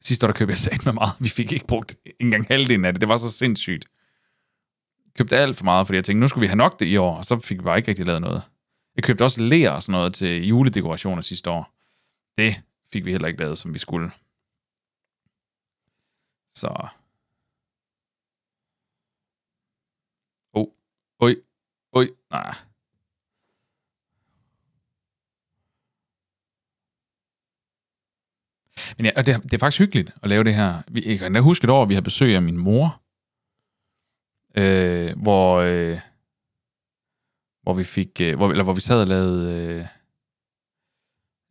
Sidste 0.00 0.26
år, 0.26 0.30
der 0.30 0.38
købte 0.38 0.52
jeg 0.52 0.58
sat 0.58 0.84
med 0.84 0.92
meget. 0.92 1.12
Vi 1.20 1.28
fik 1.28 1.52
ikke 1.52 1.66
brugt 1.66 1.96
engang 2.20 2.46
halvdelen 2.46 2.84
af 2.84 2.92
det. 2.92 3.00
Det 3.00 3.08
var 3.08 3.16
så 3.16 3.30
sindssygt. 3.30 3.84
Jeg 5.12 5.18
købte 5.18 5.36
alt 5.36 5.56
for 5.56 5.64
meget, 5.64 5.86
fordi 5.86 5.96
jeg 5.96 6.04
tænkte, 6.04 6.20
nu 6.20 6.28
skulle 6.28 6.40
vi 6.40 6.46
have 6.46 6.56
nok 6.56 6.80
det 6.80 6.86
i 6.86 6.96
år, 6.96 7.16
og 7.16 7.24
så 7.24 7.40
fik 7.40 7.58
vi 7.58 7.62
bare 7.62 7.76
ikke 7.76 7.88
rigtig 7.88 8.06
lavet 8.06 8.20
noget. 8.20 8.42
Jeg 8.96 9.04
købte 9.04 9.24
også 9.24 9.42
ler 9.42 9.70
og 9.70 9.82
sådan 9.82 9.92
noget 9.92 10.14
til 10.14 10.46
juledekorationer 10.46 11.22
sidste 11.22 11.50
år. 11.50 11.74
Det 12.38 12.62
fik 12.92 13.04
vi 13.04 13.10
heller 13.10 13.28
ikke 13.28 13.40
lavet, 13.40 13.58
som 13.58 13.74
vi 13.74 13.78
skulle. 13.78 14.10
Så. 16.50 16.88
Oh. 20.52 20.66
Oj. 21.18 21.36
Oj. 21.92 22.08
Nej. 22.30 22.54
Men 28.96 29.06
ja, 29.06 29.10
og 29.16 29.26
det, 29.26 29.42
det 29.42 29.54
er 29.54 29.58
faktisk 29.58 29.78
hyggeligt 29.78 30.10
at 30.22 30.28
lave 30.28 30.44
det 30.44 30.54
her. 30.54 30.82
Vi, 30.88 31.02
jeg 31.06 31.18
kan 31.18 31.34
da 31.34 31.40
huske 31.40 31.64
et 31.64 31.70
år, 31.70 31.84
vi 31.84 31.94
har 31.94 32.00
besøg 32.00 32.34
af 32.34 32.42
min 32.42 32.56
mor, 32.56 33.01
øh, 34.54 35.18
hvor, 35.18 35.56
øh, 35.56 35.98
hvor 37.62 37.74
vi 37.74 37.84
fik, 37.84 38.20
øh, 38.20 38.36
hvor, 38.36 38.50
eller 38.50 38.64
hvor 38.64 38.72
vi 38.72 38.80
sad 38.80 39.00
og 39.00 39.06
lavede 39.06 39.52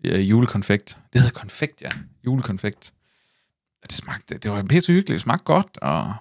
øh, 0.04 0.14
øh 0.14 0.30
julekonfekt. 0.30 0.98
Det 1.14 1.22
hedder 1.22 1.40
konfekt, 1.40 1.82
ja. 1.82 1.90
Julekonfekt. 2.26 2.94
Det 3.84 3.92
smagte, 3.92 4.38
det 4.38 4.52
var 4.52 4.64
pisse 4.64 4.94
hyggeligt, 4.94 5.16
det 5.16 5.22
smagte 5.22 5.44
godt, 5.44 5.78
og 5.78 6.16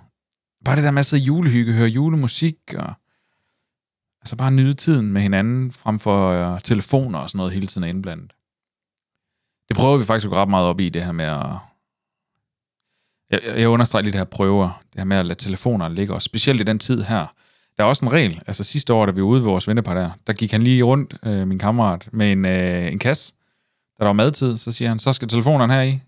bare 0.64 0.77
det 0.77 0.85
der 0.85 0.90
med 0.90 1.01
at 1.01 1.07
sidde 1.07 1.23
julehygge, 1.23 1.73
høre 1.73 1.88
julemusik, 1.88 2.75
og 2.77 2.93
altså 4.21 4.37
bare 4.37 4.51
nyde 4.51 4.75
tiden 4.75 5.12
med 5.12 5.23
hinanden, 5.23 5.73
frem 5.73 5.99
for 5.99 6.31
øh, 6.31 6.61
telefoner 6.61 7.19
og 7.19 7.31
sådan 7.31 7.37
noget 7.37 7.53
hele 7.53 7.66
tiden 7.66 7.88
indblandet. 7.88 8.33
Det 9.69 9.77
prøver 9.77 9.99
vi 9.99 10.05
faktisk 10.05 10.27
at 10.27 10.31
gå 10.31 10.37
ret 10.37 10.49
meget 10.49 10.66
op 10.66 10.81
i, 10.81 10.88
det 10.88 11.05
her 11.05 11.12
med 11.12 11.25
at... 11.25 11.57
Jeg, 13.31 13.40
jeg 13.57 13.69
understreger 13.69 14.03
lige 14.03 14.12
det 14.12 14.21
her 14.21 14.25
prøver, 14.25 14.83
det 14.93 15.01
her 15.01 15.05
med 15.05 15.16
at 15.16 15.27
lade 15.27 15.38
telefoner 15.38 15.88
ligge, 15.88 16.14
og 16.14 16.23
specielt 16.23 16.61
i 16.61 16.64
den 16.64 16.79
tid 16.79 17.03
her. 17.03 17.27
Der 17.77 17.85
er 17.85 17.88
også 17.88 18.05
en 18.05 18.12
regel, 18.12 18.43
altså 18.47 18.64
sidste 18.64 18.95
år, 18.95 19.07
da 19.07 19.12
vi 19.12 19.21
var 19.21 19.27
ude 19.27 19.40
ved 19.40 19.49
vores 19.49 19.69
vennepar 19.69 19.95
der, 19.95 20.11
der 20.27 20.33
gik 20.33 20.53
han 20.53 20.62
lige 20.62 20.83
rundt, 20.83 21.14
øh, 21.23 21.49
min 21.49 21.59
kammerat, 21.59 22.09
med 22.12 22.33
en, 22.33 22.45
øh, 22.45 22.93
en 22.93 22.99
kasse, 22.99 23.35
da 23.99 24.05
der 24.05 24.09
var 24.09 24.12
madtid, 24.12 24.57
så 24.57 24.73
siger 24.73 24.88
han, 24.88 24.99
så 24.99 25.12
skal 25.12 25.29
telefonerne 25.29 25.73
her 25.73 25.83
i. 25.83 26.01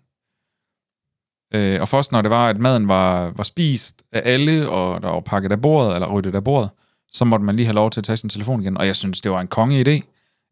Øh, 1.54 1.80
og 1.80 1.88
først 1.88 2.12
når 2.12 2.22
det 2.22 2.30
var, 2.30 2.48
at 2.48 2.58
maden 2.58 2.88
var, 2.88 3.30
var 3.36 3.44
spist 3.44 4.02
af 4.12 4.22
alle, 4.24 4.68
og 4.68 5.02
der 5.02 5.08
var 5.08 5.20
pakket 5.20 5.52
af 5.52 5.60
bordet, 5.60 5.94
eller 5.94 6.12
ryddet 6.12 6.34
af 6.34 6.44
bordet, 6.44 6.70
så 7.12 7.24
måtte 7.24 7.44
man 7.44 7.56
lige 7.56 7.66
have 7.66 7.74
lov 7.74 7.90
til 7.90 8.00
at 8.00 8.04
tage 8.04 8.16
sin 8.16 8.30
telefon 8.30 8.62
igen. 8.62 8.78
Og 8.78 8.86
jeg 8.86 8.96
synes, 8.96 9.20
det 9.20 9.32
var 9.32 9.40
en 9.40 9.48
konge 9.48 9.80
idé. 9.80 10.02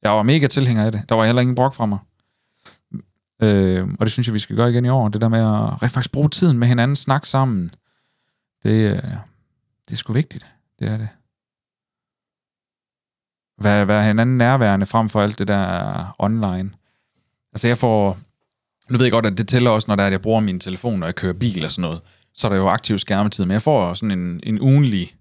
Jeg 0.03 0.11
var 0.11 0.23
mega 0.23 0.47
tilhænger 0.47 0.85
af 0.85 0.93
det. 0.93 1.03
Der 1.09 1.15
var 1.15 1.27
heller 1.27 1.43
ingen 1.43 1.55
brok 1.55 1.75
fra 1.75 1.87
mig. 1.87 1.99
Øh, 3.43 3.89
og 4.01 4.07
det 4.07 4.13
synes 4.13 4.27
jeg, 4.27 4.35
vi 4.35 4.39
skal 4.39 4.57
gøre 4.57 4.71
igen 4.71 4.85
i 4.85 4.89
år. 4.89 5.09
Det 5.09 5.21
der 5.21 5.29
med 5.29 5.71
at 5.83 5.91
faktisk 5.91 6.13
bruge 6.13 6.29
tiden 6.29 6.59
med 6.59 6.69
hinanden, 6.69 6.97
snakke 6.97 7.29
sammen. 7.29 7.75
Det, 8.63 8.91
øh, 8.91 9.03
det 9.89 9.93
er 9.93 9.97
sgu 9.97 10.13
vigtigt. 10.13 10.47
Det 10.79 10.89
er 10.89 10.97
det. 10.97 11.09
Være, 13.63 13.89
være 13.89 14.05
hinanden 14.05 14.39
nærværende 14.39 14.87
frem 14.87 15.09
for 15.09 15.23
alt 15.23 15.39
det 15.39 15.49
der 15.49 16.15
online. 16.19 16.71
Altså 17.53 17.69
jeg 17.69 17.79
får... 17.79 18.19
Nu 18.91 18.99
ved 18.99 19.05
jeg 19.05 19.13
godt, 19.13 19.27
at 19.27 19.39
det 19.39 19.49
tæller 19.49 19.71
også, 19.71 19.85
når 19.89 19.97
der 19.97 20.03
er, 20.03 20.07
at 20.07 20.13
jeg 20.13 20.23
bruger 20.23 20.41
min 20.41 20.61
telefon, 20.61 20.99
når 20.99 21.07
jeg 21.07 21.15
kører 21.15 21.33
bil 21.33 21.65
og 21.65 21.73
sådan 21.73 21.83
noget. 21.83 22.01
Så 22.35 22.47
er 22.47 22.49
der 22.49 22.57
jo 22.57 22.69
aktiv 22.69 22.99
skærmetid. 22.99 23.45
Men 23.45 23.53
jeg 23.53 23.63
får 23.63 23.95
sådan 23.95 24.19
en, 24.19 24.41
en 24.43 24.61
ugenlig 24.61 25.15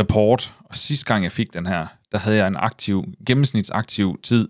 report. 0.00 0.54
Og 0.64 0.76
sidste 0.76 1.06
gang 1.06 1.24
jeg 1.24 1.32
fik 1.32 1.54
den 1.54 1.66
her, 1.66 1.86
der 2.12 2.18
havde 2.18 2.36
jeg 2.36 2.46
en 2.46 2.56
aktiv, 2.56 3.04
gennemsnitsaktiv 3.26 4.20
tid 4.22 4.48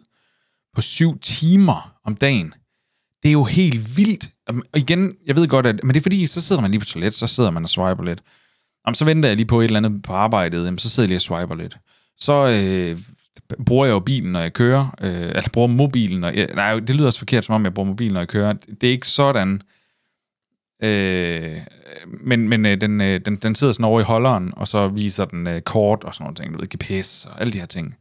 på 0.74 0.80
syv 0.80 1.18
timer 1.18 1.94
om 2.04 2.16
dagen. 2.16 2.54
Det 3.24 3.30
er 3.30 3.32
jo 3.32 3.44
helt 3.44 3.96
vildt. 3.96 4.30
Og 4.46 4.78
igen, 4.78 5.14
jeg 5.26 5.36
ved 5.36 5.48
godt, 5.48 5.66
at 5.66 5.80
men 5.84 5.94
det 5.94 6.00
er 6.00 6.02
fordi, 6.02 6.26
så 6.26 6.40
sidder 6.40 6.62
man 6.62 6.70
lige 6.70 6.80
på 6.80 6.86
toilet, 6.86 7.14
så 7.14 7.26
sidder 7.26 7.50
man 7.50 7.64
og 7.64 7.70
swiper 7.70 8.04
lidt. 8.04 8.22
Jamen, 8.86 8.94
så 8.94 9.04
venter 9.04 9.28
jeg 9.28 9.36
lige 9.36 9.46
på 9.46 9.60
et 9.60 9.64
eller 9.64 9.76
andet 9.84 10.02
på 10.02 10.12
arbejdet, 10.12 10.64
jamen, 10.64 10.78
så 10.78 10.90
sidder 10.90 11.04
jeg 11.04 11.08
lige 11.08 11.16
og 11.16 11.20
swiper 11.20 11.54
lidt. 11.54 11.76
Så 12.16 12.32
øh, 12.32 12.98
bruger 13.66 13.86
jeg 13.86 13.92
jo 13.92 13.98
bilen, 13.98 14.32
når 14.32 14.40
jeg 14.40 14.52
kører, 14.52 14.96
øh, 15.00 15.28
eller 15.28 15.48
bruger 15.52 15.68
mobilen, 15.68 16.20
når 16.20 16.28
jeg, 16.30 16.48
nej, 16.54 16.80
det 16.80 16.96
lyder 16.96 17.06
også 17.06 17.18
forkert, 17.18 17.44
som 17.44 17.54
om 17.54 17.64
jeg 17.64 17.74
bruger 17.74 17.88
mobilen, 17.88 18.12
når 18.12 18.20
jeg 18.20 18.28
kører. 18.28 18.52
Det 18.52 18.86
er 18.86 18.90
ikke 18.90 19.08
sådan, 19.08 19.62
øh, 20.82 21.58
men, 22.06 22.48
men 22.48 22.66
øh, 22.66 22.80
den, 22.80 23.00
øh, 23.00 23.20
den, 23.24 23.36
den 23.36 23.54
sidder 23.54 23.72
sådan 23.72 23.84
over 23.84 24.00
i 24.00 24.04
holderen, 24.04 24.52
og 24.56 24.68
så 24.68 24.88
viser 24.88 25.24
den 25.24 25.46
øh, 25.46 25.62
kort 25.62 26.04
og 26.04 26.14
sådan 26.14 26.24
noget 26.24 26.36
ting, 26.36 26.54
du 26.54 26.58
ved, 26.58 26.66
GPS 27.00 27.26
og 27.26 27.40
alle 27.40 27.52
de 27.52 27.58
her 27.58 27.66
ting. 27.66 27.96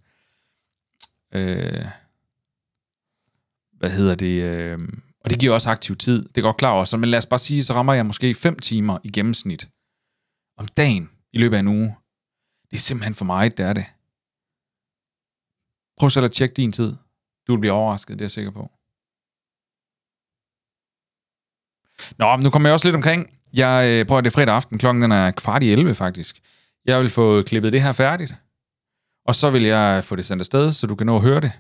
Øh, 1.36 1.86
hvad 3.80 3.90
hedder 3.90 4.16
det? 4.16 4.42
Øh, 4.44 4.80
og 5.24 5.30
det 5.30 5.40
giver 5.40 5.54
også 5.54 5.70
aktiv 5.70 5.96
tid. 5.96 6.30
Det 6.30 6.38
er 6.38 6.42
godt 6.42 6.58
klar 6.58 6.72
over. 6.72 6.86
Så, 6.86 6.98
men 6.98 7.10
lad 7.10 7.20
os 7.20 7.26
bare 7.26 7.40
sige, 7.40 7.64
så 7.64 7.74
rammer 7.74 7.94
jeg 7.94 8.06
måske 8.06 8.36
5 8.36 8.60
timer 8.60 9.00
i 9.04 9.12
gennemsnit 9.12 9.70
om 10.58 10.68
dagen 10.68 11.10
i 11.34 11.38
løbet 11.38 11.56
af 11.56 11.60
en 11.60 11.68
uge. 11.68 11.96
Det 12.72 12.78
er 12.78 12.82
simpelthen 12.82 13.16
for 13.16 13.26
meget, 13.26 13.58
det 13.58 13.66
er 13.66 13.74
det. 13.74 13.86
Prøv 16.00 16.10
selv 16.10 16.26
at 16.26 16.32
tjekke 16.32 16.54
din 16.54 16.72
tid. 16.72 16.96
Du 17.48 17.54
vil 17.54 17.60
blive 17.60 17.74
overrasket, 17.74 18.14
det 18.14 18.22
er 18.22 18.26
jeg 18.26 18.32
sikker 18.32 18.52
på. 18.52 18.72
Nå, 22.18 22.38
nu 22.38 22.50
kommer 22.50 22.70
jeg 22.70 22.74
også 22.74 22.88
lidt 22.88 22.96
omkring. 22.96 23.40
Jeg 23.54 23.90
øh, 23.90 24.06
prøver 24.06 24.22
det 24.22 24.34
fredag 24.34 24.56
aften, 24.56 24.78
klokken 24.78 25.02
den 25.02 25.12
er 25.12 25.32
kvart 25.32 25.64
i 25.64 25.72
11 25.72 25.96
faktisk. 25.96 26.42
Jeg 26.86 27.02
vil 27.02 27.10
få 27.10 27.42
klippet 27.42 27.74
det 27.74 27.82
her 27.82 27.92
færdigt. 27.92 28.36
Og 29.26 29.36
så 29.36 29.50
vil 29.50 29.64
jeg 29.64 30.04
få 30.04 30.16
det 30.16 30.26
sendt 30.26 30.42
afsted, 30.42 30.72
så 30.72 30.88
du 30.88 30.96
kan 30.96 31.08
nå 31.08 31.16
at 31.16 31.22
høre 31.22 31.42
det. 31.42 31.52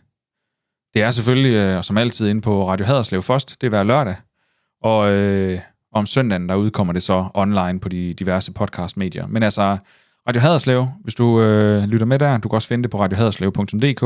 Det 0.93 1.01
er 1.01 1.12
selvfølgelig, 1.12 1.53
øh, 1.53 1.84
som 1.84 1.97
altid, 1.97 2.29
inde 2.29 2.41
på 2.41 2.69
Radio 2.69 2.86
Haderslev 2.86 3.23
først. 3.23 3.62
Det 3.62 3.67
er 3.67 3.69
hver 3.69 3.84
lørdag. 3.84 4.15
Og 4.82 5.12
øh, 5.12 5.60
om 5.91 6.06
søndagen, 6.06 6.49
der 6.49 6.56
udkommer 6.56 6.93
det 6.93 7.03
så 7.03 7.25
online 7.34 7.79
på 7.79 7.89
de 7.89 8.13
diverse 8.13 8.53
podcastmedier. 8.53 9.27
Men 9.27 9.43
altså, 9.43 9.77
Radio 10.27 10.41
Haderslev, 10.41 10.88
hvis 11.03 11.15
du 11.15 11.41
øh, 11.41 11.84
lytter 11.84 12.06
med 12.06 12.19
der, 12.19 12.38
du 12.38 12.49
kan 12.49 12.56
også 12.56 12.67
finde 12.67 12.84
det 12.84 12.91
på 12.91 12.99
radiohaderslev.dk, 12.99 14.03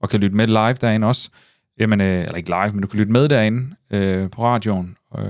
og 0.00 0.08
kan 0.10 0.20
lytte 0.20 0.36
med 0.36 0.46
live 0.46 0.72
derinde 0.72 1.06
også. 1.06 1.30
Jamen, 1.78 2.00
øh, 2.00 2.20
eller 2.20 2.34
ikke 2.34 2.50
live, 2.50 2.72
men 2.72 2.80
du 2.80 2.86
kan 2.86 2.98
lytte 2.98 3.12
med 3.12 3.28
derinde 3.28 3.74
øh, 3.90 4.30
på 4.30 4.44
radioen 4.44 4.96
øh, 5.18 5.24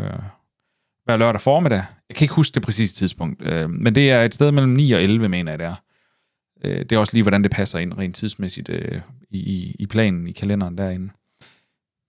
hver 1.05 1.17
lørdag 1.17 1.41
formiddag. 1.41 1.83
Jeg 2.09 2.17
kan 2.17 2.25
ikke 2.25 2.35
huske 2.35 2.55
det 2.55 2.63
præcise 2.63 2.95
tidspunkt, 2.95 3.43
øh, 3.47 3.71
men 3.71 3.95
det 3.95 4.11
er 4.11 4.23
et 4.23 4.35
sted 4.35 4.53
mellem 4.53 4.73
9 4.73 4.93
og 4.93 5.03
11, 5.03 5.29
mener 5.29 5.53
jeg 5.53 5.59
det 5.59 5.67
er. 5.67 5.75
Øh, 6.64 6.79
det 6.79 6.92
er 6.92 6.99
også 6.99 7.12
lige, 7.12 7.23
hvordan 7.23 7.42
det 7.42 7.51
passer 7.51 7.79
ind 7.79 7.99
rent 7.99 8.16
tidsmæssigt 8.16 8.68
øh, 8.68 9.01
i, 9.31 9.77
i 9.79 9.87
planen, 9.87 10.29
i 10.29 10.33
kalenderen 10.33 10.79
derinde. 10.79 11.11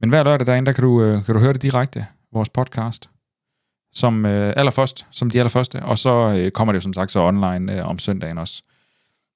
Men 0.02 0.10
hver 0.10 0.24
lørdag 0.24 0.48
derinde, 0.48 0.66
der 0.66 0.72
kan 0.72 0.84
du, 0.84 1.04
øh, 1.04 1.26
kan 1.26 1.36
du 1.36 1.40
høre 1.40 1.54
det 1.54 1.62
direkte, 1.62 2.06
vores 2.34 2.50
podcast, 2.50 3.10
som 3.94 4.26
øh, 4.26 4.54
allerførst, 4.58 5.08
som 5.12 5.30
de 5.30 5.40
allerførste, 5.40 5.84
og 5.84 5.98
så 5.98 6.36
øh, 6.38 6.52
kommer 6.52 6.72
det 6.72 6.78
jo 6.78 6.82
som 6.82 6.94
sagt 6.94 7.12
så 7.12 7.20
online 7.20 7.78
øh, 7.78 7.88
om 7.88 8.00
søndagen 8.00 8.38
også. 8.38 8.64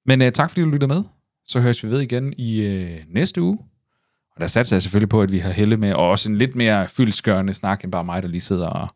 Men 0.06 0.22
øh, 0.22 0.32
tak 0.32 0.50
fordi 0.50 0.62
du 0.62 0.70
lytter 0.70 0.86
med. 0.86 1.02
Så 1.46 1.60
høres 1.60 1.84
vi 1.84 1.90
ved 1.90 2.00
igen 2.00 2.34
i 2.38 2.60
øh, 2.60 3.00
næste 3.08 3.42
uge. 3.42 3.58
Og 4.34 4.40
der 4.40 4.46
satser 4.46 4.76
jeg 4.76 4.82
selvfølgelig 4.82 5.08
på, 5.08 5.22
at 5.22 5.32
vi 5.32 5.38
har 5.38 5.50
helle 5.50 5.76
med, 5.76 5.92
og 5.92 6.10
også 6.10 6.28
en 6.28 6.38
lidt 6.38 6.54
mere 6.54 6.88
fyldskørende 6.88 7.54
snak, 7.54 7.84
end 7.84 7.92
bare 7.92 8.04
mig, 8.04 8.22
der 8.22 8.28
lige 8.28 8.40
sidder 8.40 8.66
og, 8.66 8.88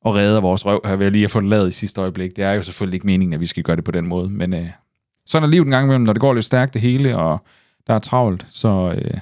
og 0.00 0.14
redder 0.14 0.40
vores 0.40 0.66
røv 0.66 0.80
her 0.84 0.96
ved 0.96 1.06
at 1.06 1.12
lige 1.12 1.24
at 1.24 1.30
få 1.30 1.40
det 1.40 1.48
lavet 1.48 1.68
i 1.68 1.70
sidste 1.70 2.00
øjeblik. 2.00 2.36
Det 2.36 2.44
er 2.44 2.52
jo 2.52 2.62
selvfølgelig 2.62 2.96
ikke 2.96 3.06
meningen, 3.06 3.32
at 3.32 3.40
vi 3.40 3.46
skal 3.46 3.62
gøre 3.62 3.76
det 3.76 3.84
på 3.84 3.90
den 3.90 4.06
måde, 4.06 4.30
men 4.30 4.54
øh, 4.54 4.68
sådan 5.28 5.48
er 5.48 5.50
livet 5.50 5.64
en 5.64 5.70
gang 5.70 5.84
imellem, 5.84 6.04
når 6.04 6.12
det 6.12 6.20
går 6.20 6.34
lidt 6.34 6.44
stærkt 6.44 6.74
det 6.74 6.82
hele, 6.82 7.16
og 7.16 7.44
der 7.86 7.94
er 7.94 7.98
travlt. 7.98 8.46
Så 8.50 8.94
øh, 8.96 9.20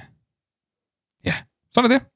ja, 1.25 1.33
sådan 1.73 1.91
er 1.91 1.97
det. 1.97 2.07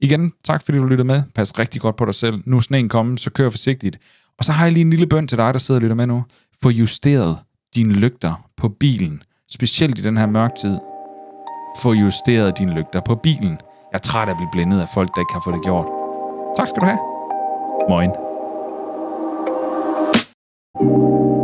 Igen, 0.00 0.32
tak 0.44 0.64
fordi 0.64 0.78
du 0.78 0.84
lyttede 0.84 1.06
med. 1.06 1.22
Pas 1.34 1.58
rigtig 1.58 1.80
godt 1.80 1.96
på 1.96 2.04
dig 2.04 2.14
selv. 2.14 2.42
Nu 2.46 2.56
er 2.56 2.60
sneen 2.60 2.88
kommet, 2.88 3.20
så 3.20 3.30
kør 3.30 3.50
forsigtigt. 3.50 3.98
Og 4.38 4.44
så 4.44 4.52
har 4.52 4.64
jeg 4.64 4.72
lige 4.72 4.80
en 4.80 4.90
lille 4.90 5.06
bøn 5.06 5.28
til 5.28 5.38
dig, 5.38 5.54
der 5.54 5.58
sidder 5.58 5.78
og 5.78 5.82
lytter 5.82 5.96
med 5.96 6.06
nu. 6.06 6.24
Få 6.62 6.70
justeret 6.70 7.38
dine 7.74 7.94
lygter 7.94 8.48
på 8.56 8.68
bilen, 8.68 9.22
specielt 9.50 9.98
i 9.98 10.02
den 10.02 10.16
her 10.16 10.26
mørktid. 10.26 10.78
Få 11.82 11.92
justeret 11.92 12.58
dine 12.58 12.74
lygter 12.74 13.00
på 13.00 13.14
bilen. 13.14 13.52
Jeg 13.92 13.98
er 13.98 13.98
træt 13.98 14.28
af 14.28 14.32
at 14.32 14.36
blive 14.36 14.50
blændet 14.52 14.80
af 14.80 14.88
folk, 14.94 15.08
der 15.14 15.20
ikke 15.20 15.32
kan 15.32 15.42
få 15.44 15.52
det 15.52 15.62
gjort. 15.62 15.86
Tak 16.56 16.68
skal 16.68 16.80
du 16.80 16.86
have. 16.86 16.98
Moin. 17.88 18.10
thank 20.76 20.90
you 20.90 21.43